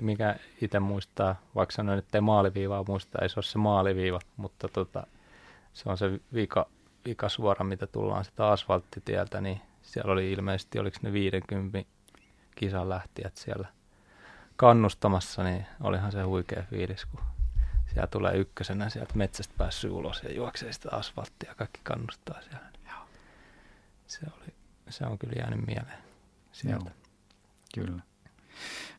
[0.00, 4.68] mikä itse muistaa, vaikka sanoin, että ei maaliviivaa muista, ei se ole se maaliviiva, mutta
[4.68, 5.06] tota,
[5.72, 6.66] se on se vika,
[7.04, 11.82] vika suora, mitä tullaan sitä asfalttitieltä, niin siellä oli ilmeisesti, oliko ne 50
[12.54, 13.68] kisan lähtijät siellä
[14.56, 17.20] kannustamassa, niin olihan se huikea fiilis, kun
[17.86, 22.72] siellä tulee ykkösenä sieltä metsästä päässyt ulos ja juoksee sitä asfalttia ja kaikki kannustaa siellä.
[24.06, 24.54] Se, oli,
[24.88, 25.98] se on kyllä jäänyt mieleen
[26.52, 26.90] sieltä.
[26.90, 26.94] Joo,
[27.74, 28.02] kyllä.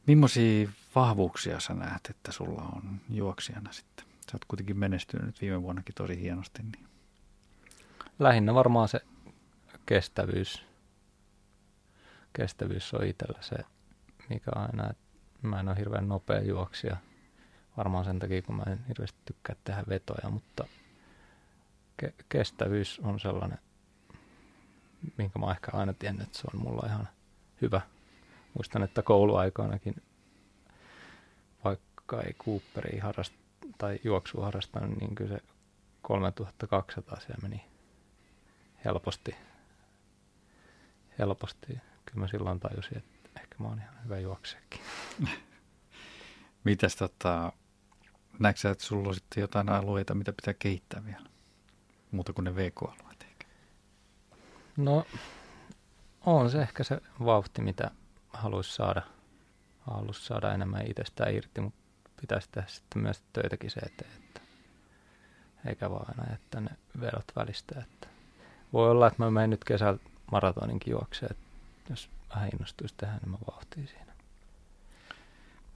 [0.07, 4.05] Millaisia vahvuuksia sä näet, että sulla on juoksijana sitten?
[4.05, 6.63] Sä oot kuitenkin menestynyt viime vuonnakin tosi hienosti.
[6.63, 6.87] Niin.
[8.19, 8.99] Lähinnä varmaan se
[9.85, 10.65] kestävyys.
[12.33, 13.55] Kestävyys on itsellä se,
[14.29, 15.03] mikä aina, että
[15.41, 16.97] mä en ole hirveän nopea juoksija–
[17.77, 20.65] Varmaan sen takia, kun mä en hirveästi tykkää tehdä vetoja, mutta
[22.03, 23.59] ke- kestävyys on sellainen,
[25.17, 27.07] minkä mä ehkä aina tiennyt, että se on mulla ihan
[27.61, 27.81] hyvä.
[28.53, 29.95] Muistan, että kouluaikoinakin,
[31.63, 33.33] vaikka ei Cooperi harrast,
[33.77, 35.43] tai juoksu harrastanut, niin kyllä se
[36.01, 37.65] 3200 siellä meni
[38.85, 39.35] helposti.
[41.19, 41.67] Helposti.
[42.05, 44.81] Kyllä mä silloin tajusin, että ehkä mä oon ihan hyvä juokseekin.
[46.63, 47.51] Mitäs tota,
[48.39, 51.29] näetkö sä, että sulla on sitten jotain alueita, mitä pitää kehittää vielä?
[52.11, 53.45] Muuta kuin ne VK-alueet eikä?
[54.77, 55.05] No,
[56.25, 57.91] on se ehkä se vauhti, mitä
[58.33, 59.01] haluaisi saada.
[59.79, 61.79] Haluaisi saada enemmän itsestään irti, mutta
[62.21, 64.41] pitäisi tehdä sitten myös töitäkin se eteen, että
[65.65, 66.69] eikä vaan aina jättää ne
[67.01, 67.79] vedot välistä.
[67.79, 68.07] Että
[68.73, 69.99] voi olla, että mä menen nyt kesällä
[70.31, 71.35] maratoninkin juokseen,
[71.89, 74.13] jos vähän innostuisi tehdä enemmän vauhtia siinä.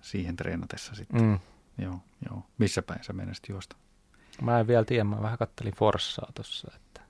[0.02, 1.22] Siihen treenatessa sitten.
[1.22, 1.40] Mm.
[1.78, 2.44] Joo, joo.
[2.58, 3.76] Missä päin sä menisit juosta?
[4.42, 7.02] Mä en vielä tiedä, mä vähän kattelin Forssaa tuossa, että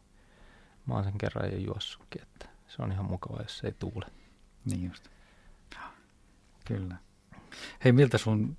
[0.86, 4.06] mä oon sen kerran jo juossutkin, että se on ihan mukava, jos se ei tuule.
[4.66, 5.10] Niin just.
[6.68, 6.96] Kyllä.
[7.84, 8.58] Hei, miltä sun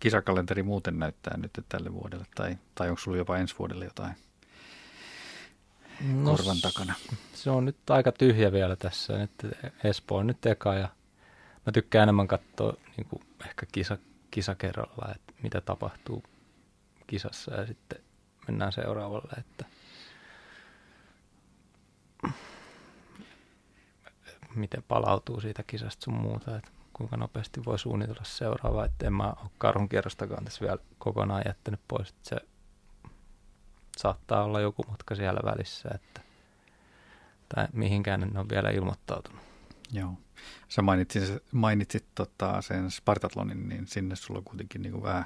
[0.00, 4.14] kisakalenteri muuten näyttää nyt tälle vuodelle, tai, tai onko sulla jopa ensi vuodelle jotain
[6.00, 6.94] no, korvan takana?
[7.34, 9.18] Se on nyt aika tyhjä vielä tässä.
[9.18, 9.32] Nyt
[9.84, 10.88] Espoo on nyt eka ja
[11.66, 13.98] mä tykkään enemmän katsoa niin kuin ehkä kisa,
[14.30, 16.24] kisa kerralla, että mitä tapahtuu
[17.06, 17.98] kisassa ja sitten
[18.48, 19.64] mennään seuraavalle, että
[24.54, 29.32] miten palautuu siitä kisasta sun muuta, että kuinka nopeasti voi suunnitella seuraavaa, että en mä
[29.42, 32.36] ole karhun kierrostakaan tässä vielä kokonaan jättänyt pois, että se
[33.96, 36.20] saattaa olla joku matka siellä välissä, että
[37.54, 39.42] tai mihinkään en ole vielä ilmoittautunut.
[39.92, 40.12] Joo.
[40.68, 45.24] Sä mainitsit, mainitsit tota, sen Spartatlonin, niin sinne sulla on kuitenkin niin kuin vähän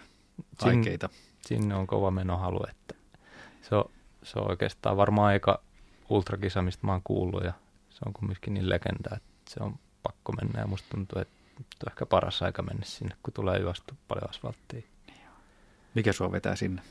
[0.63, 1.09] aikeita.
[1.09, 2.95] Sin, sinne on kova menohalu, että
[3.63, 3.85] se on,
[4.23, 5.63] se on oikeastaan varmaan aika
[6.09, 7.53] ultrakisa, mistä mä oon kuullut ja
[7.91, 11.65] se on kumminkin niin legenda, että se on pakko mennä ja musta tuntuu, että on
[11.89, 14.83] ehkä paras aika mennä sinne, kun tulee juostu paljon asfalttia.
[15.95, 16.83] Mikä sua vetää sinne?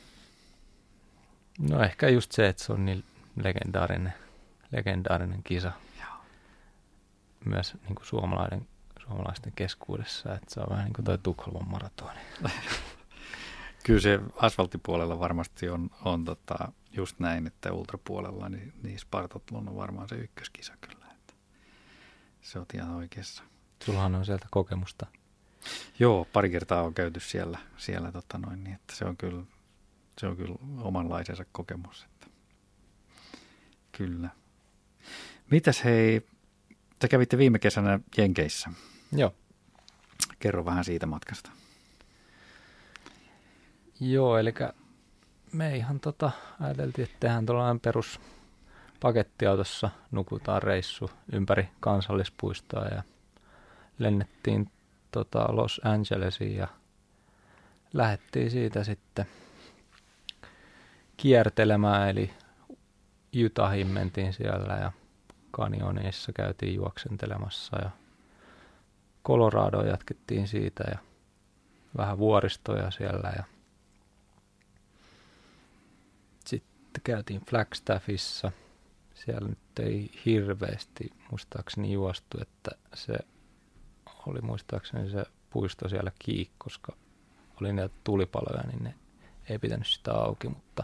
[1.60, 3.04] No ehkä just se, että se on niin
[3.44, 4.14] legendaarinen,
[4.72, 5.72] legendaarinen kisa.
[6.00, 6.16] Joo.
[7.46, 8.68] Myös niin kuin suomalaisten,
[9.08, 12.20] suomalaisten keskuudessa, että se on vähän niin kuin toi Tukholman maratoni.
[13.86, 19.76] Kyllä se asfalttipuolella varmasti on, on tota, just näin, että ultrapuolella niin, niin Spartatlon on
[19.76, 21.06] varmaan se ykköskisa kyllä.
[21.12, 21.34] Että
[22.42, 23.44] se on ihan oikeassa.
[23.86, 25.06] Sullahan on sieltä kokemusta.
[26.00, 29.44] Joo, pari kertaa on käyty siellä, siellä tota noin, niin että se on kyllä,
[30.20, 32.04] se on kyllä omanlaisensa kokemus.
[32.04, 32.28] Että.
[33.92, 34.30] Kyllä.
[35.52, 36.28] Mitäs hei,
[37.00, 38.70] te kävitte viime kesänä Jenkeissä.
[39.12, 39.36] Joo.
[40.40, 41.52] Kerro vähän siitä matkasta.
[44.00, 44.54] Joo, eli
[45.52, 48.20] me ihan tota, ajateltiin, että tehdään tuollainen perus
[49.00, 53.04] pakettiautossa, nukutaan reissu ympäri kansallispuistoa ja
[54.04, 54.72] lennettiin
[55.12, 56.68] tota Los Angelesiin ja
[57.94, 59.26] lähdettiin siitä sitten
[61.18, 62.34] kiertelemään, eli
[63.46, 64.92] Utahin mentiin siellä ja
[65.52, 67.90] kanjoneissa käytiin juoksentelemassa ja
[69.26, 70.98] Colorado jatkettiin siitä ja
[71.98, 73.44] vähän vuoristoja siellä ja
[76.46, 78.52] sitten käytiin Flagstaffissa.
[79.14, 83.14] Siellä nyt ei hirveästi muistaakseni juostu, että se
[84.26, 86.96] oli muistaakseni se puisto siellä kiinni, koska
[87.62, 88.96] oli niitä tulipaloja, niin ne
[89.50, 90.84] ei pitänyt sitä auki, mutta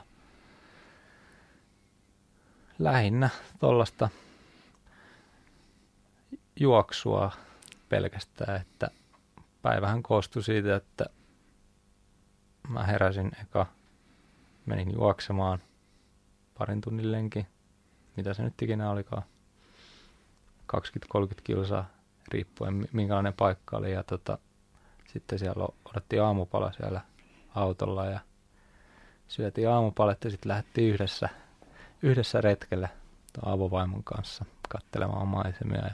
[2.79, 4.09] lähinnä tuollaista
[6.59, 7.31] juoksua
[7.89, 8.91] pelkästään, että
[9.61, 11.05] päivähän koostui siitä, että
[12.69, 13.65] mä heräsin eka,
[14.65, 15.59] menin juoksemaan
[16.57, 17.47] parin tunnin lenki,
[18.15, 19.23] mitä se nyt ikinä olikaan,
[20.75, 20.77] 20-30
[21.43, 21.96] kilsaa
[22.27, 23.91] riippuen minkälainen paikka oli.
[23.91, 24.37] Ja tota,
[25.07, 27.01] sitten siellä odotti aamupala siellä
[27.55, 28.19] autolla ja
[29.27, 31.29] syötiin aamupalet ja sitten lähdettiin yhdessä,
[32.01, 32.89] yhdessä retkelle
[33.45, 35.87] avovaimon kanssa katselemaan maisemia.
[35.87, 35.93] Ja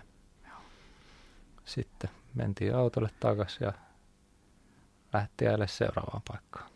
[1.66, 3.74] sitten mentiin autolle takaisin ja
[5.14, 6.70] lähti jälleen seuraavaan paikkaan.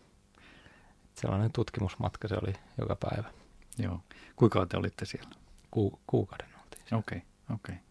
[1.15, 3.30] Sellainen tutkimusmatka se oli joka päivä.
[3.78, 4.00] Joo.
[4.36, 5.30] Kuinka te olitte siellä?
[5.72, 7.22] Ku, kuukauden oltiin Okei, okei.
[7.56, 7.87] Okay, okay.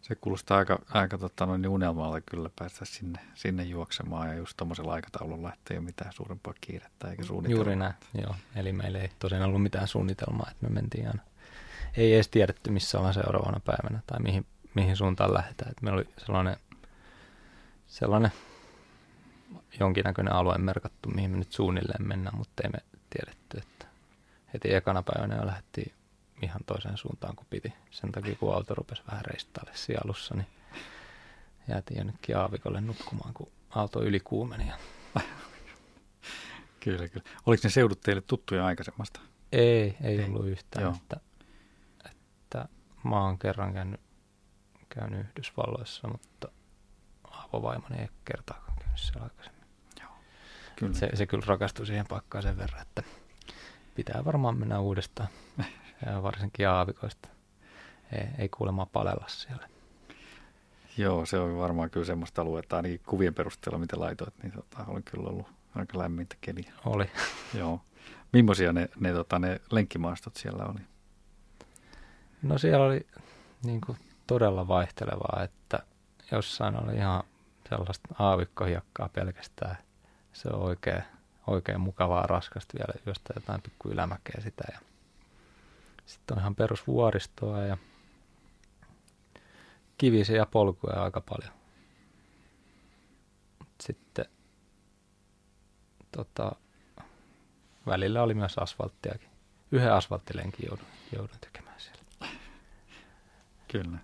[0.00, 4.92] Se kuulostaa aika, aika tota, noin unelmalle kyllä päästä sinne, sinne juoksemaan ja just tuommoisella
[4.92, 7.64] aikataululla, että ei ole mitään suurempaa kiirettä eikä suunnitelmaa.
[7.64, 8.34] Juuri näin, joo.
[8.56, 11.22] Eli meillä ei tosiaan ollut mitään suunnitelmaa, että me mentiin aina.
[11.96, 15.70] Ei edes tiedetty, missä ollaan seuraavana päivänä tai mihin, mihin suuntaan lähdetään.
[15.70, 16.56] Että meillä oli sellainen,
[17.86, 18.32] sellainen
[19.80, 22.78] jonkinnäköinen alue merkattu, mihin me nyt suunnilleen mennään, mutta ei me
[23.10, 23.86] tiedetty, että
[24.54, 25.92] heti ekana päivänä jo lähdettiin
[26.42, 27.72] ihan toiseen suuntaan kuin piti.
[27.90, 30.46] Sen takia, kun auto rupesi vähän reistaille siellä alussa, niin
[31.68, 34.72] jäätiin jonnekin aavikolle nukkumaan, kun auto yli kuumeni.
[36.84, 37.26] kyllä, kyllä.
[37.46, 39.20] Oliko ne seudut teille tuttuja aikaisemmasta?
[39.52, 40.24] Ei, ei, ei.
[40.24, 40.94] ollut yhtään.
[40.94, 41.20] Että,
[42.04, 42.68] että
[43.04, 44.00] mä oon kerran käynyt,
[44.88, 46.48] käynyt Yhdysvalloissa, mutta
[47.24, 49.64] avovaimoni ei kertaakaan käynyt siellä aikaisemmin.
[50.00, 50.10] Joo,
[50.76, 50.94] kyllä.
[50.94, 53.02] Se, se kyllä rakastui siihen paikkaan sen verran, että
[53.94, 55.28] pitää varmaan mennä uudestaan.
[56.06, 57.28] ja varsinkin aavikoista.
[58.12, 59.68] Ei, ei kuulemma palella siellä.
[60.96, 65.02] Joo, se on varmaan kyllä semmoista aluetta, ainakin kuvien perusteella, mitä laitoit, niin tota, oli
[65.02, 66.72] kyllä ollut aika lämmintä keliä.
[66.84, 67.10] Oli.
[67.58, 67.80] Joo.
[68.32, 70.80] Millaisia ne, ne, tota, ne lenkkimaastot siellä oli?
[72.42, 73.06] No siellä oli
[73.64, 75.78] niin kuin, todella vaihtelevaa, että
[76.32, 77.22] jossain oli ihan
[77.68, 79.76] sellaista aavikkohiekkaa pelkästään.
[80.32, 81.02] Se on oikein,
[81.46, 84.64] oikein mukavaa raskasta vielä, josta jotain pikku ylämäkeä sitä.
[84.72, 84.78] Ja
[86.08, 87.76] sitten on ihan perusvuoristoa ja
[89.98, 91.52] kivisiä polkuja aika paljon.
[93.80, 94.24] Sitten
[96.12, 96.52] tota,
[97.86, 99.28] välillä oli myös asfalttiakin.
[99.72, 102.02] Yhden asfalttilenkin joudun, joudun tekemään siellä.
[103.68, 103.98] Kyllä.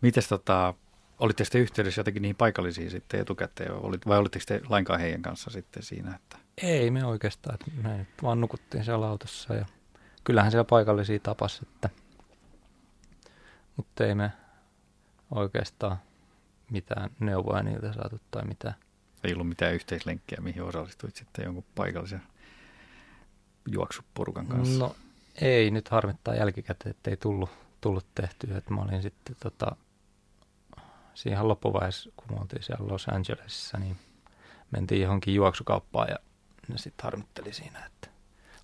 [0.00, 0.74] Mites tota,
[1.18, 3.70] olitte sitten yhteydessä jotenkin niihin paikallisiin sitten etukäteen,
[4.06, 6.14] vai olitteko te lainkaan heidän kanssa sitten siinä?
[6.14, 6.38] Että...
[6.62, 9.66] Ei me oikeastaan, me vaan nukuttiin siellä autossa ja
[10.26, 11.90] kyllähän siellä paikallisia tapas, että,
[13.76, 14.32] mutta ei me
[15.30, 15.96] oikeastaan
[16.70, 18.74] mitään neuvoja niiltä saatu tai mitään.
[19.24, 22.22] Ei ollut mitään yhteislenkkiä, mihin osallistuit sitten jonkun paikallisen
[23.66, 24.78] juoksuporukan kanssa?
[24.78, 24.96] No
[25.40, 28.58] ei, nyt harmittaa jälkikäteen, että ei tullut, tullut tehtyä.
[28.58, 29.76] Että mä olin sitten tota,
[31.14, 33.96] siihen loppuvaiheessa, kun me oltiin siellä Los Angelesissa, niin
[34.70, 36.16] mentiin johonkin juoksukauppaan ja
[36.68, 38.08] ne sitten harmitteli siinä, että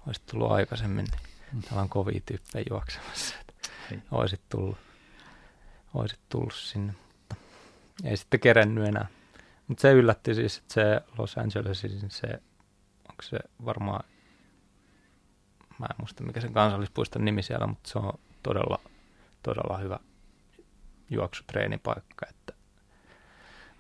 [0.07, 1.05] olisi tullut aikaisemmin.
[1.05, 3.35] Niin Täällä on kovia tyyppejä juoksemassa.
[4.11, 4.79] Oisit tullut,
[5.95, 7.37] oisit tullut sinne, mutta
[8.05, 9.07] ei sitten kerennyt enää.
[9.69, 12.27] Mutta se yllätti siis, että se Los Angelesin se,
[13.09, 14.05] onko se varmaan
[15.83, 18.79] mä en muista mikä sen kansallispuiston nimi siellä, mutta se on todella,
[19.43, 19.99] todella hyvä
[21.11, 22.53] juoksutreenipaikka, että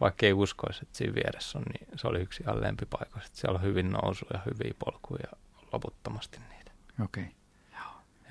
[0.00, 3.36] vaikka ei uskoisi, että siinä vieressä on, niin se oli yksi ihan lempipaikoista.
[3.36, 5.28] Siellä on hyvin nousuja, hyviä polkuja
[5.72, 6.72] loputtomasti niitä.
[7.04, 7.22] Okei.
[7.22, 7.34] Okay.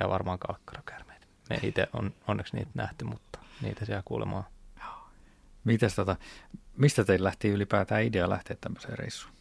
[0.02, 1.26] Ja varmaan kalkkarakärmeitä.
[1.50, 4.44] Me itse on onneksi niitä nähty, mutta niitä siellä kuulemaan.
[5.64, 6.16] Mites tota,
[6.78, 9.34] mistä teillä lähti ylipäätään idea lähteä tämmöiseen reissuun?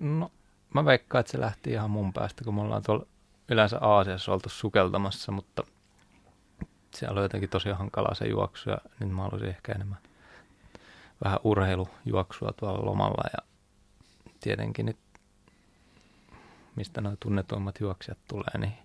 [0.00, 0.32] No,
[0.74, 3.06] mä veikkaan, että se lähti ihan mun päästä, kun me ollaan tuolla
[3.48, 5.62] yleensä Aasiassa oltu sukeltamassa, mutta
[6.94, 9.98] siellä on jotenkin tosi hankalaa se juoksu ja nyt mä haluaisin ehkä enemmän
[11.24, 13.38] vähän urheilujuoksua tuolla lomalla ja
[14.40, 14.98] tietenkin nyt
[16.76, 18.78] mistä nuo tunnetuimmat juoksijat tulee niin,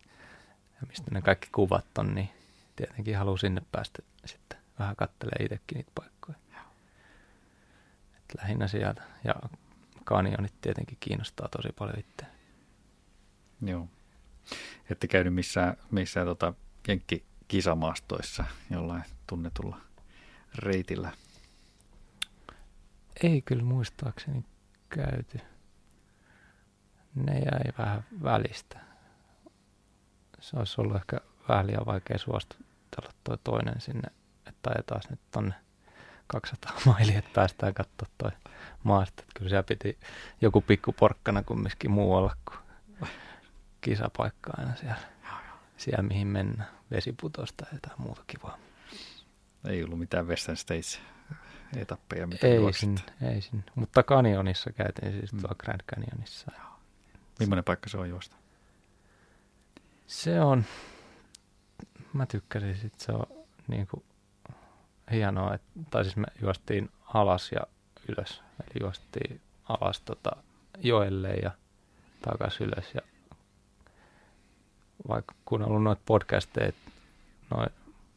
[0.82, 2.30] ja mistä ne kaikki kuvat on, niin
[2.76, 6.38] tietenkin haluaa sinne päästä sitten vähän kattelee itsekin niitä paikkoja.
[8.18, 9.02] Et lähinnä sieltä.
[9.24, 9.36] Ja
[10.04, 12.26] kanjonit tietenkin kiinnostaa tosi paljon itse.
[13.62, 13.88] Joo.
[14.90, 16.54] Ette käynyt missään, missään tota,
[17.48, 19.82] kisamaastoissa jollain tunnetulla
[20.56, 21.12] reitillä?
[23.24, 24.46] Ei kyllä muistaakseni
[24.90, 25.40] käyty.
[27.16, 28.80] Ne jäi vähän välistä.
[30.40, 31.18] Se olisi ollut ehkä
[31.50, 34.10] vähän liian vaikea suostutella toi toinen sinne,
[34.48, 35.56] että ajetaan nyt tonne
[36.28, 38.32] 200 mailia, että päästään katsoa toi
[38.84, 39.22] maasta.
[39.22, 39.98] Että kyllä siellä piti
[40.42, 42.60] joku pikku porkkana kumminkin muualla kuin
[43.82, 44.98] kisapaikka aina siellä,
[45.78, 46.70] siellä mihin mennään.
[46.92, 48.58] Vesiputosta ja jotain muuta kivaa.
[49.68, 51.02] Ei ollut mitään Western States
[51.78, 53.64] etappeja, mitä ei sin, ei sin.
[53.76, 55.40] Mutta Canyonissa käytiin siis mm.
[55.40, 56.52] tuolla Grand Canyonissa.
[57.40, 58.36] Millainen paikka se on juosta?
[60.08, 60.66] Se on,
[62.14, 63.26] mä tykkäsin sit, se on
[63.68, 64.04] niin kuin
[65.12, 67.62] hienoa, että, tai siis me juostiin alas ja
[68.08, 68.42] ylös.
[68.62, 70.32] Eli juostiin alas tota,
[70.80, 71.52] joelle ja
[72.22, 72.94] takaisin ylös.
[72.94, 73.02] Ja
[75.08, 76.72] vaikka kun on ollut noita podcasteja,
[77.52, 77.70] noin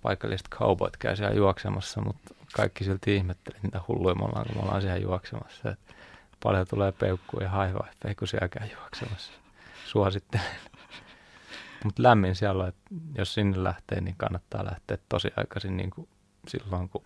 [0.02, 4.62] paikalliset cowboyt käy siellä juoksemassa, mutta kaikki silti ihmetteli, mitä hulluja me ollaan, kun me
[4.62, 5.70] ollaan siellä juoksemassa.
[5.70, 5.94] Et
[6.42, 9.33] paljon tulee peukkuja ja haivaifeja, kun siellä käy juoksemassa.
[9.87, 10.46] Suosittelen.
[11.85, 12.83] Mutta lämmin siellä on, että
[13.18, 16.09] jos sinne lähtee, niin kannattaa lähteä tosi aikaisin niin kuin
[16.48, 17.05] silloin, kun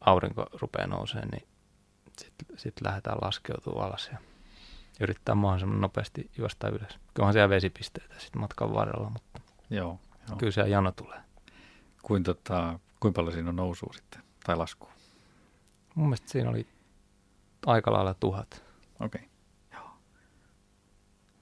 [0.00, 1.48] aurinko rupeaa nousemaan, niin
[2.18, 4.18] sitten sit lähdetään laskeutumaan alas ja
[5.00, 6.98] yrittää mahdollisimman nopeasti juosta ylös.
[7.18, 9.40] Onhan siellä vesipisteitä sitten matkan varrella, mutta
[9.70, 10.36] joo, joo.
[10.38, 11.20] kyllä siellä jano tulee.
[12.02, 14.92] Kuin tota, kuinka paljon siinä on nousua sitten, tai laskua?
[15.94, 16.66] Mun mielestä siinä oli
[17.66, 18.64] aika lailla tuhat.
[19.00, 19.20] Okei.
[19.20, 19.28] Okay.
[19.72, 19.90] Joo.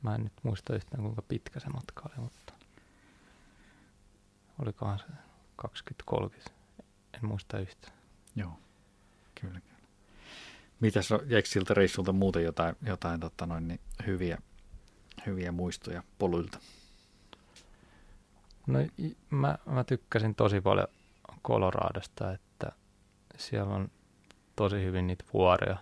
[0.03, 2.53] Mä en nyt muista yhtään kuinka pitkä se matka oli, mutta
[4.59, 5.05] olikohan se
[6.49, 6.53] 20-30.
[7.15, 7.97] En muista yhtään.
[8.37, 8.59] Joo,
[9.41, 9.61] kyllä.
[9.61, 9.89] kyllä.
[10.81, 14.39] Mitäs jäikö siltä reissulta muuten jotain, jotain totta noin, niin hyviä,
[15.27, 16.59] hyviä muistoja poluilta?
[18.67, 18.79] No
[19.31, 20.87] mä, mä tykkäsin tosi paljon
[21.45, 22.73] Coloradosta, että
[23.37, 23.91] siellä on
[24.57, 25.77] tosi hyvin niitä vuoria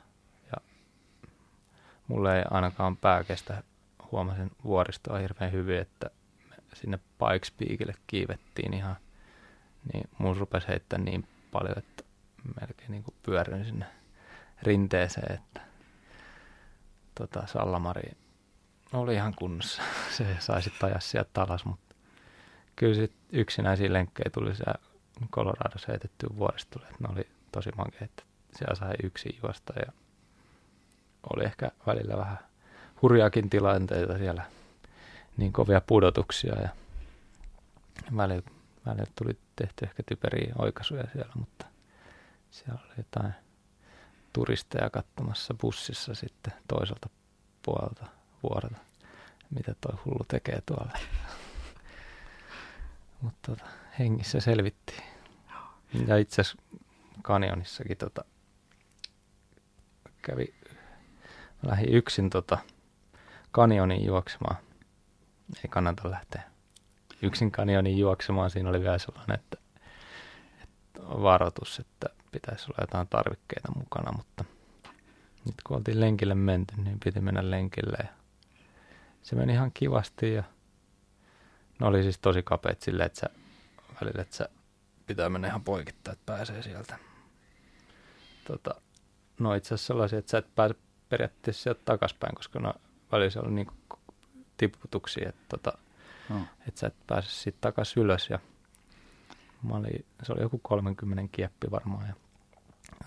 [2.11, 3.63] mulle ei ainakaan pää kestä,
[4.13, 6.11] huomasin vuoristoa hirveän hyvin, että
[6.75, 8.97] sinne Pikes Peakille kiivettiin ihan,
[9.93, 12.05] niin mun rupesi heittämään niin paljon, että
[12.61, 13.87] melkein niin kuin pyöryin sinne
[14.63, 15.61] rinteeseen, että
[17.15, 18.11] tota, Sallamari
[18.93, 19.83] oli ihan kunnossa.
[20.17, 21.95] Se sai sitten ajaa sieltä alas, mutta
[22.77, 24.75] kyllä sitten yksinäisiä lenkkejä tuli siellä
[25.33, 26.87] Coloradossa heitettyä vuoristolle.
[27.01, 28.23] Ne oli tosi makea, että
[28.57, 29.93] siellä sai yksi juosta ja
[31.35, 32.39] oli ehkä välillä vähän
[33.03, 34.45] hurjaakin tilanteita siellä,
[35.37, 36.69] niin kovia pudotuksia ja
[38.17, 38.43] välillä,
[38.87, 41.67] välillä tuli tehty ehkä typeriä oikaisuja siellä, mutta
[42.51, 43.33] siellä oli jotain
[44.33, 47.09] turisteja katsomassa bussissa sitten toiselta
[47.63, 48.07] puolelta
[48.43, 48.77] vuorota,
[49.51, 50.93] mitä toi hullu tekee tuolla.
[53.21, 55.05] Mutta tota, hengissä selvittiin.
[56.07, 56.63] Ja itse asiassa
[57.23, 58.25] kanjonissakin tota,
[60.23, 60.55] kävi,
[61.63, 62.59] lähi yksin tota,
[63.51, 64.57] kanjonin juoksemaan.
[65.57, 66.43] Ei kannata lähteä
[67.23, 68.51] yksin kanjonin juoksemaan.
[68.51, 69.57] Siinä oli vielä sellainen, että,
[70.63, 74.45] että varoitus, että pitäisi olla jotain tarvikkeita mukana, mutta
[75.45, 78.09] nyt kun oltiin lenkille menty, niin piti mennä lenkille ja
[79.23, 80.43] se meni ihan kivasti ja
[81.81, 83.31] ne oli siis tosi kapeat silleen, että sä,
[84.01, 84.49] välillä, että sä
[85.07, 86.99] pitää mennä ihan poikittain, että pääsee sieltä.
[88.45, 88.75] Tota,
[89.39, 90.75] no itse asiassa sellaisia, että sä et pääse
[91.11, 92.75] periaatteessa sieltä takaspäin, koska no
[93.13, 93.67] välillä se oli niin
[94.57, 95.79] tiputuksia, että, tota,
[96.29, 96.41] no.
[96.69, 98.39] että sä et pääse siitä takaisin ylös ja
[99.63, 102.15] Mä olin, se oli joku 30 kieppi varmaan ja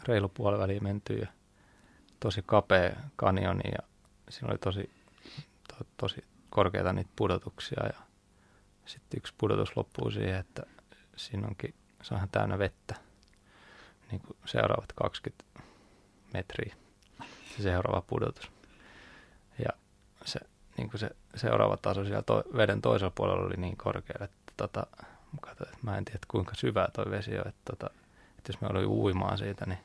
[0.07, 1.27] reilu puoli väliin menty ja
[2.19, 3.87] tosi kapea kanioni ja
[4.29, 4.89] siinä oli tosi
[5.79, 7.99] on tosi korkeita niitä pudotuksia ja
[8.85, 10.63] sitten yksi pudotus loppuu siihen, että
[11.15, 12.95] siinä onkin, se on täynnä vettä.
[14.11, 15.45] Niin kuin seuraavat 20
[16.33, 16.75] metriä
[17.57, 18.51] se seuraava pudotus.
[19.59, 19.69] Ja
[20.25, 20.39] se,
[20.77, 24.87] niin kuin se seuraava taso siellä to, veden toisella puolella oli niin korkea, että tota,
[25.41, 27.47] katsoin, että mä en tiedä kuinka syvää toi vesi on.
[27.47, 27.89] Että, tota,
[28.37, 29.79] että jos me oli uimaan siitä, niin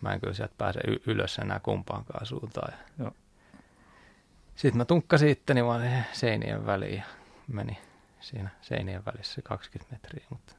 [0.00, 2.72] mä en kyllä sieltä pääse y- ylös enää kumpaankaan suuntaan.
[2.98, 3.12] Ja
[4.56, 7.04] Sitten mä tunkkasin itteni vaan seinien väliin ja
[7.48, 7.78] meni
[8.20, 10.54] siinä seinien välissä 20 metriä, mutta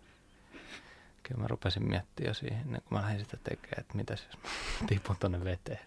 [1.23, 4.27] kyllä mä rupesin miettimään jo siihen, ennen kuin mä lähdin sitä tekemään, että mitä jos
[4.43, 4.49] mä
[4.87, 5.79] tipun tonne veteen.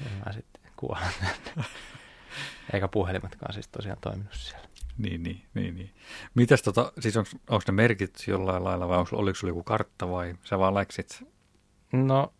[0.00, 1.68] Niin mä sitten kuolen tänne.
[2.72, 4.68] Eikä puhelimetkaan siis tosiaan toiminut siellä.
[4.98, 5.74] Niin, niin, niin.
[5.74, 5.94] niin.
[6.34, 10.10] Mitäs tota, siis onko, onko ne merkit jollain lailla vai onko, oliko sulla joku kartta
[10.10, 11.24] vai sä vaan läksit?
[11.92, 12.32] No,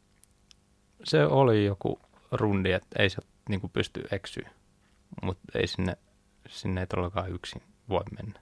[1.05, 2.00] se oli joku
[2.32, 4.50] rundi, että ei se niin pysty eksyä,
[5.22, 5.96] mutta ei sinne,
[6.48, 8.40] sinne ei todellakaan yksin voi mennä.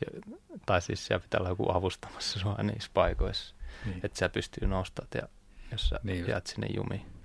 [0.00, 0.36] Ja,
[0.66, 3.54] tai siis siellä pitää olla joku avustamassa sua niissä paikoissa,
[3.84, 4.00] niin.
[4.02, 5.28] että sä pystyy nostamaan ja
[5.72, 7.15] jos sä niin jäät sinne jumiin.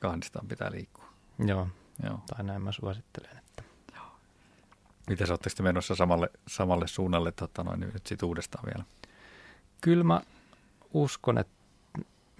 [0.00, 1.08] Kahdestaan pitää liikkua.
[1.46, 1.68] Joo,
[2.02, 2.20] Joo.
[2.26, 3.36] tai näin mä suosittelen.
[3.38, 3.62] Että.
[3.94, 4.06] Joo.
[5.08, 8.84] Miten sä ootte sitten menossa samalle, samalle suunnalle tota noin, nyt sit uudestaan vielä?
[9.80, 10.20] Kyllä mä
[10.94, 11.56] uskon, että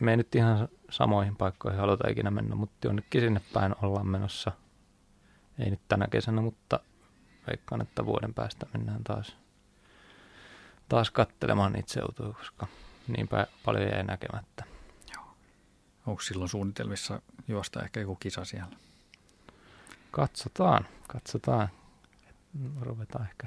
[0.00, 4.52] me ei nyt ihan samoihin paikkoihin haluta ikinä mennä, mutta jonnekin sinne päin ollaan menossa.
[5.58, 6.80] Ei nyt tänä kesänä, mutta
[7.46, 9.36] veikkaan, että vuoden päästä mennään taas,
[10.88, 12.66] taas kattelemaan niitä seutuja, koska
[13.08, 14.75] niinpä paljon jäi näkemättä.
[16.06, 18.76] Onko silloin suunnitelmissa juosta ehkä joku kisa siellä?
[20.10, 21.68] Katsotaan, katsotaan.
[22.80, 23.46] Ruvetaan ehkä,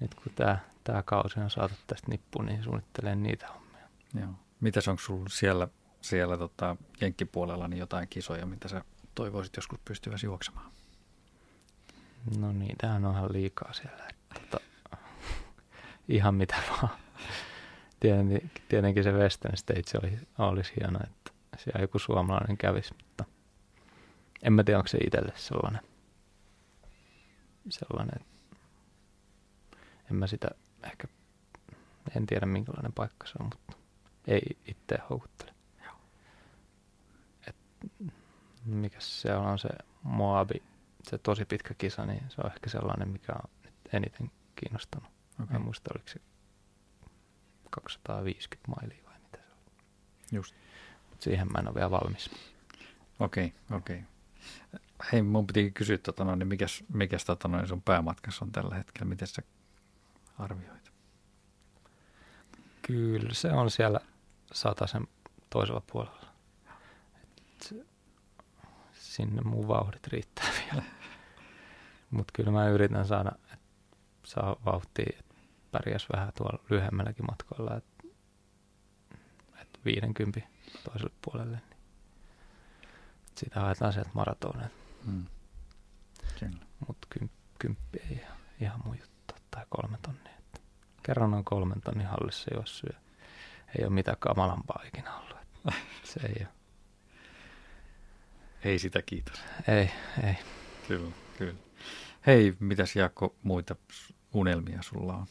[0.00, 3.88] nyt kun tämä, tämä kausi on saatu tästä nippuun, niin suunnittelen niitä hommia.
[4.20, 4.28] Joo.
[4.60, 5.68] Mitäs onko sinulla siellä,
[6.00, 8.84] siellä tota, jenkkipuolella niin jotain kisoja, mitä sä
[9.14, 10.70] toivoisit joskus pystyväsi juoksemaan?
[12.38, 14.08] No niin, tämähän on ihan liikaa siellä.
[14.34, 14.60] Tota,
[16.08, 16.88] ihan mitä vaan.
[18.00, 21.19] Tietenkin, tietenkin se Western Stage oli, olisi hieno, että
[21.64, 23.24] siellä joku suomalainen kävisi, mutta
[24.42, 25.82] en mä tiedä, onko se itselle sellainen,
[27.68, 28.26] sellainen,
[30.10, 30.48] en mä sitä
[30.82, 31.08] ehkä,
[32.16, 33.72] en tiedä minkälainen paikka se on, mutta
[34.26, 35.54] ei itse houkuttele.
[37.46, 37.56] Et,
[38.64, 39.68] mikä se on se
[40.02, 40.62] Moabi,
[41.02, 45.10] se tosi pitkä kisa, niin se on ehkä sellainen, mikä on nyt eniten kiinnostanut.
[45.42, 45.56] Okay.
[45.56, 46.20] En muista, oliko se
[47.70, 49.72] 250 mailia vai mitä se oli.
[50.32, 50.54] Just.
[51.20, 52.30] Mut siihen mä en ole vielä valmis.
[53.18, 53.96] Okei, okay, okei.
[53.96, 54.80] Okay.
[55.12, 58.74] Hei, mun piti kysyä, tota noin, niin mikäs, mikäs tota noin, sun päämatkassa on tällä
[58.74, 59.08] hetkellä?
[59.08, 59.42] Miten sä
[60.38, 60.92] arvioit?
[62.82, 64.00] Kyllä, se on siellä
[64.86, 65.06] sen
[65.50, 66.26] toisella puolella.
[67.42, 67.74] Et
[68.92, 70.82] sinne mun vauhdit riittää vielä.
[72.10, 73.66] Mutta kyllä mä yritän saada, että
[74.24, 75.34] saa vauhtia, että
[75.70, 78.04] pärjäs vähän tuolla lyhyemmälläkin matkoilla, että
[79.60, 80.40] et 50
[80.84, 81.56] toiselle puolelle.
[81.56, 81.78] Niin
[83.36, 84.72] sitä haetaan sieltä maratoneet.
[85.04, 85.24] Hmm.
[86.88, 90.32] Mutta kymp, kymppi ei ihan, ihan mun juttu, tai kolme tonnia.
[90.38, 90.60] Että
[91.02, 92.98] kerran on kolmen tonnin hallissa juossut ja
[93.78, 95.36] ei ole mitään kamalampaa ikinä ollut.
[96.04, 96.48] Se ei ole.
[98.64, 99.42] Ei sitä kiitos.
[99.68, 99.90] Ei,
[100.26, 100.34] ei.
[100.88, 101.54] Kyllä, kyllä.
[102.26, 103.76] Hei, mitäs Jaakko muita
[104.32, 105.26] unelmia sulla on?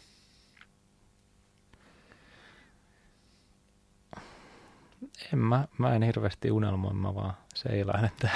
[5.34, 8.30] En mä, mä en hirveästi unelmoi, mä vaan seilaan, että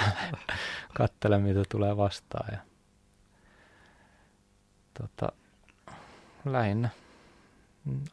[0.98, 2.48] katselen mitä tulee vastaan.
[2.52, 2.58] Ja,
[5.00, 5.32] tota,
[6.44, 6.88] lähinnä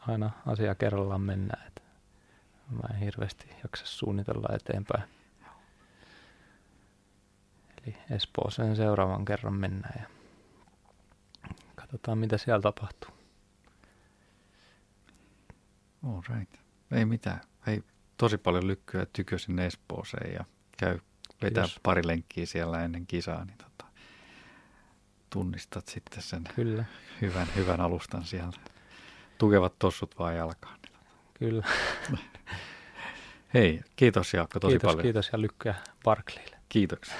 [0.08, 1.66] aina asia kerrallaan mennään.
[1.66, 1.82] Et
[2.70, 5.04] mä en hirveästi jaksa suunnitella eteenpäin.
[7.82, 10.06] Eli Espooseen seuraavan kerran mennään ja
[11.74, 13.10] katsotaan mitä siellä tapahtuu.
[16.06, 16.54] All right.
[16.92, 17.40] Ei mitään.
[17.66, 17.82] Hei,
[18.22, 20.44] tosi paljon lykkyä tykö sinne Espooseen ja
[20.78, 20.98] käy
[21.42, 21.80] vetää Kiitos.
[21.82, 23.84] pari lenkkiä siellä ennen kisaa, niin tota,
[25.30, 26.84] tunnistat sitten sen Kyllä.
[27.20, 28.58] Hyvän, hyvän alustan sieltä.
[29.38, 30.78] Tukevat tossut vaan jalkaan.
[31.34, 31.66] Kyllä.
[33.54, 35.02] Hei, kiitos Jaakko tosi kiitos, paljon.
[35.02, 36.56] Kiitos ja lykkyä Barclaylle.
[36.68, 37.14] Kiitoksia.